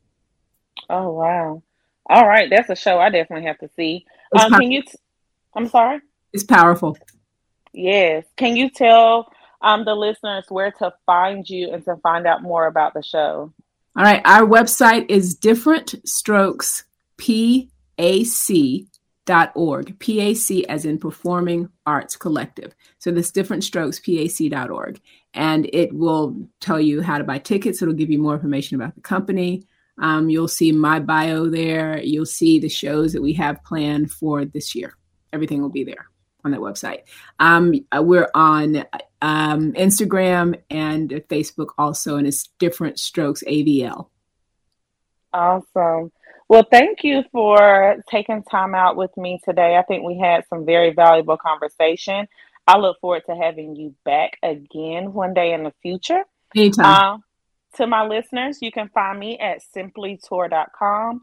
Oh 0.90 1.12
wow! 1.12 1.64
All 2.10 2.28
right, 2.28 2.50
that's 2.50 2.70
a 2.70 2.76
show 2.76 3.00
I 3.00 3.10
definitely 3.10 3.48
have 3.48 3.60
to 3.60 3.70
see. 3.76 4.06
Um, 4.38 4.52
can 4.52 4.72
you? 4.72 4.82
T- 4.84 4.98
I'm 5.56 5.68
sorry. 5.68 6.02
It's 6.34 6.44
powerful. 6.44 6.98
Yes. 7.74 8.26
Can 8.38 8.56
you 8.56 8.70
tell 8.70 9.32
um, 9.62 9.86
the 9.86 9.96
listeners 9.96 10.46
where 10.50 10.72
to 10.72 10.94
find 11.06 11.50
you 11.50 11.72
and 11.72 11.84
to 11.86 11.96
find 11.98 12.28
out 12.28 12.42
more 12.42 12.68
about 12.68 12.94
the 12.94 13.04
show? 13.04 13.54
All 13.96 14.04
right. 14.04 14.22
Our 14.26 14.42
website 14.48 15.10
is 15.10 15.36
different 15.36 15.96
strokes 16.08 16.86
PAC.org. 17.18 18.88
PAC 20.00 20.66
as 20.70 20.86
in 20.86 20.98
Performing 20.98 21.70
Arts 21.86 22.16
Collective. 22.16 22.74
So 23.00 23.12
this 23.12 23.32
different 23.32 23.64
strokes 23.64 24.00
PAC.org. 24.00 25.00
And 25.34 25.70
it 25.72 25.94
will 25.94 26.48
tell 26.60 26.80
you 26.80 27.02
how 27.02 27.18
to 27.18 27.24
buy 27.24 27.40
tickets. 27.40 27.82
It'll 27.82 27.94
give 27.94 28.10
you 28.10 28.20
more 28.20 28.34
information 28.34 28.76
about 28.76 28.96
the 28.96 29.02
company. 29.02 29.64
Um, 29.98 30.30
you'll 30.30 30.48
see 30.48 30.72
my 30.72 31.00
bio 31.00 31.48
there. 31.48 32.02
You'll 32.02 32.26
see 32.26 32.60
the 32.60 32.70
shows 32.70 33.14
that 33.14 33.22
we 33.22 33.34
have 33.34 33.64
planned 33.64 34.12
for 34.12 34.46
this 34.46 34.74
year. 34.76 34.96
Everything 35.34 35.62
will 35.62 35.70
be 35.70 35.84
there 35.84 36.08
on 36.44 36.52
that 36.52 36.60
website. 36.60 37.04
Um, 37.40 37.74
uh, 37.96 38.02
we're 38.02 38.30
on 38.34 38.78
um, 39.22 39.74
Instagram 39.74 40.60
and 40.70 41.10
Facebook 41.30 41.70
also, 41.78 42.18
and 42.18 42.28
it's 42.28 42.50
Different 42.60 43.00
Strokes 43.00 43.44
AVL. 43.48 44.08
Awesome. 45.34 46.12
Well, 46.50 46.68
thank 46.70 47.04
you 47.04 47.24
for 47.32 47.96
taking 48.10 48.44
time 48.44 48.76
out 48.76 48.98
with 48.98 49.16
me 49.16 49.40
today. 49.46 49.78
I 49.78 49.84
think 49.84 50.04
we 50.04 50.18
had 50.18 50.44
some 50.50 50.66
very 50.66 50.94
valuable 50.94 51.38
conversation. 51.38 52.28
I 52.68 52.78
look 52.78 53.00
forward 53.00 53.24
to 53.28 53.36
having 53.36 53.76
you 53.76 53.96
back 54.04 54.38
again 54.44 55.14
one 55.14 55.34
day 55.34 55.54
in 55.54 55.64
the 55.64 55.74
future. 55.82 56.24
Anytime. 56.56 56.86
Uh, 56.86 57.18
to 57.76 57.88
my 57.88 58.06
listeners, 58.06 58.60
you 58.62 58.72
can 58.72 58.90
find 58.90 59.20
me 59.20 59.38
at 59.40 59.62
simplytour.com 59.76 61.22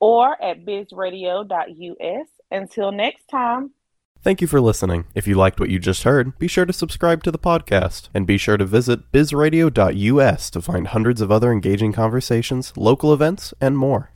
or 0.00 0.42
at 0.42 0.64
bizradio.us. 0.64 2.28
Until 2.50 2.92
next 2.92 3.26
time. 3.28 3.72
Thank 4.22 4.40
you 4.40 4.46
for 4.46 4.60
listening. 4.60 5.04
If 5.14 5.26
you 5.26 5.34
liked 5.34 5.60
what 5.60 5.68
you 5.68 5.78
just 5.78 6.04
heard, 6.04 6.38
be 6.38 6.48
sure 6.48 6.64
to 6.64 6.72
subscribe 6.72 7.22
to 7.24 7.30
the 7.30 7.38
podcast 7.38 8.08
and 8.14 8.26
be 8.26 8.38
sure 8.38 8.56
to 8.56 8.64
visit 8.64 9.12
bizradio.us 9.12 10.50
to 10.50 10.62
find 10.62 10.86
hundreds 10.88 11.20
of 11.20 11.30
other 11.30 11.52
engaging 11.52 11.92
conversations, 11.92 12.72
local 12.76 13.12
events, 13.12 13.52
and 13.60 13.76
more. 13.76 14.12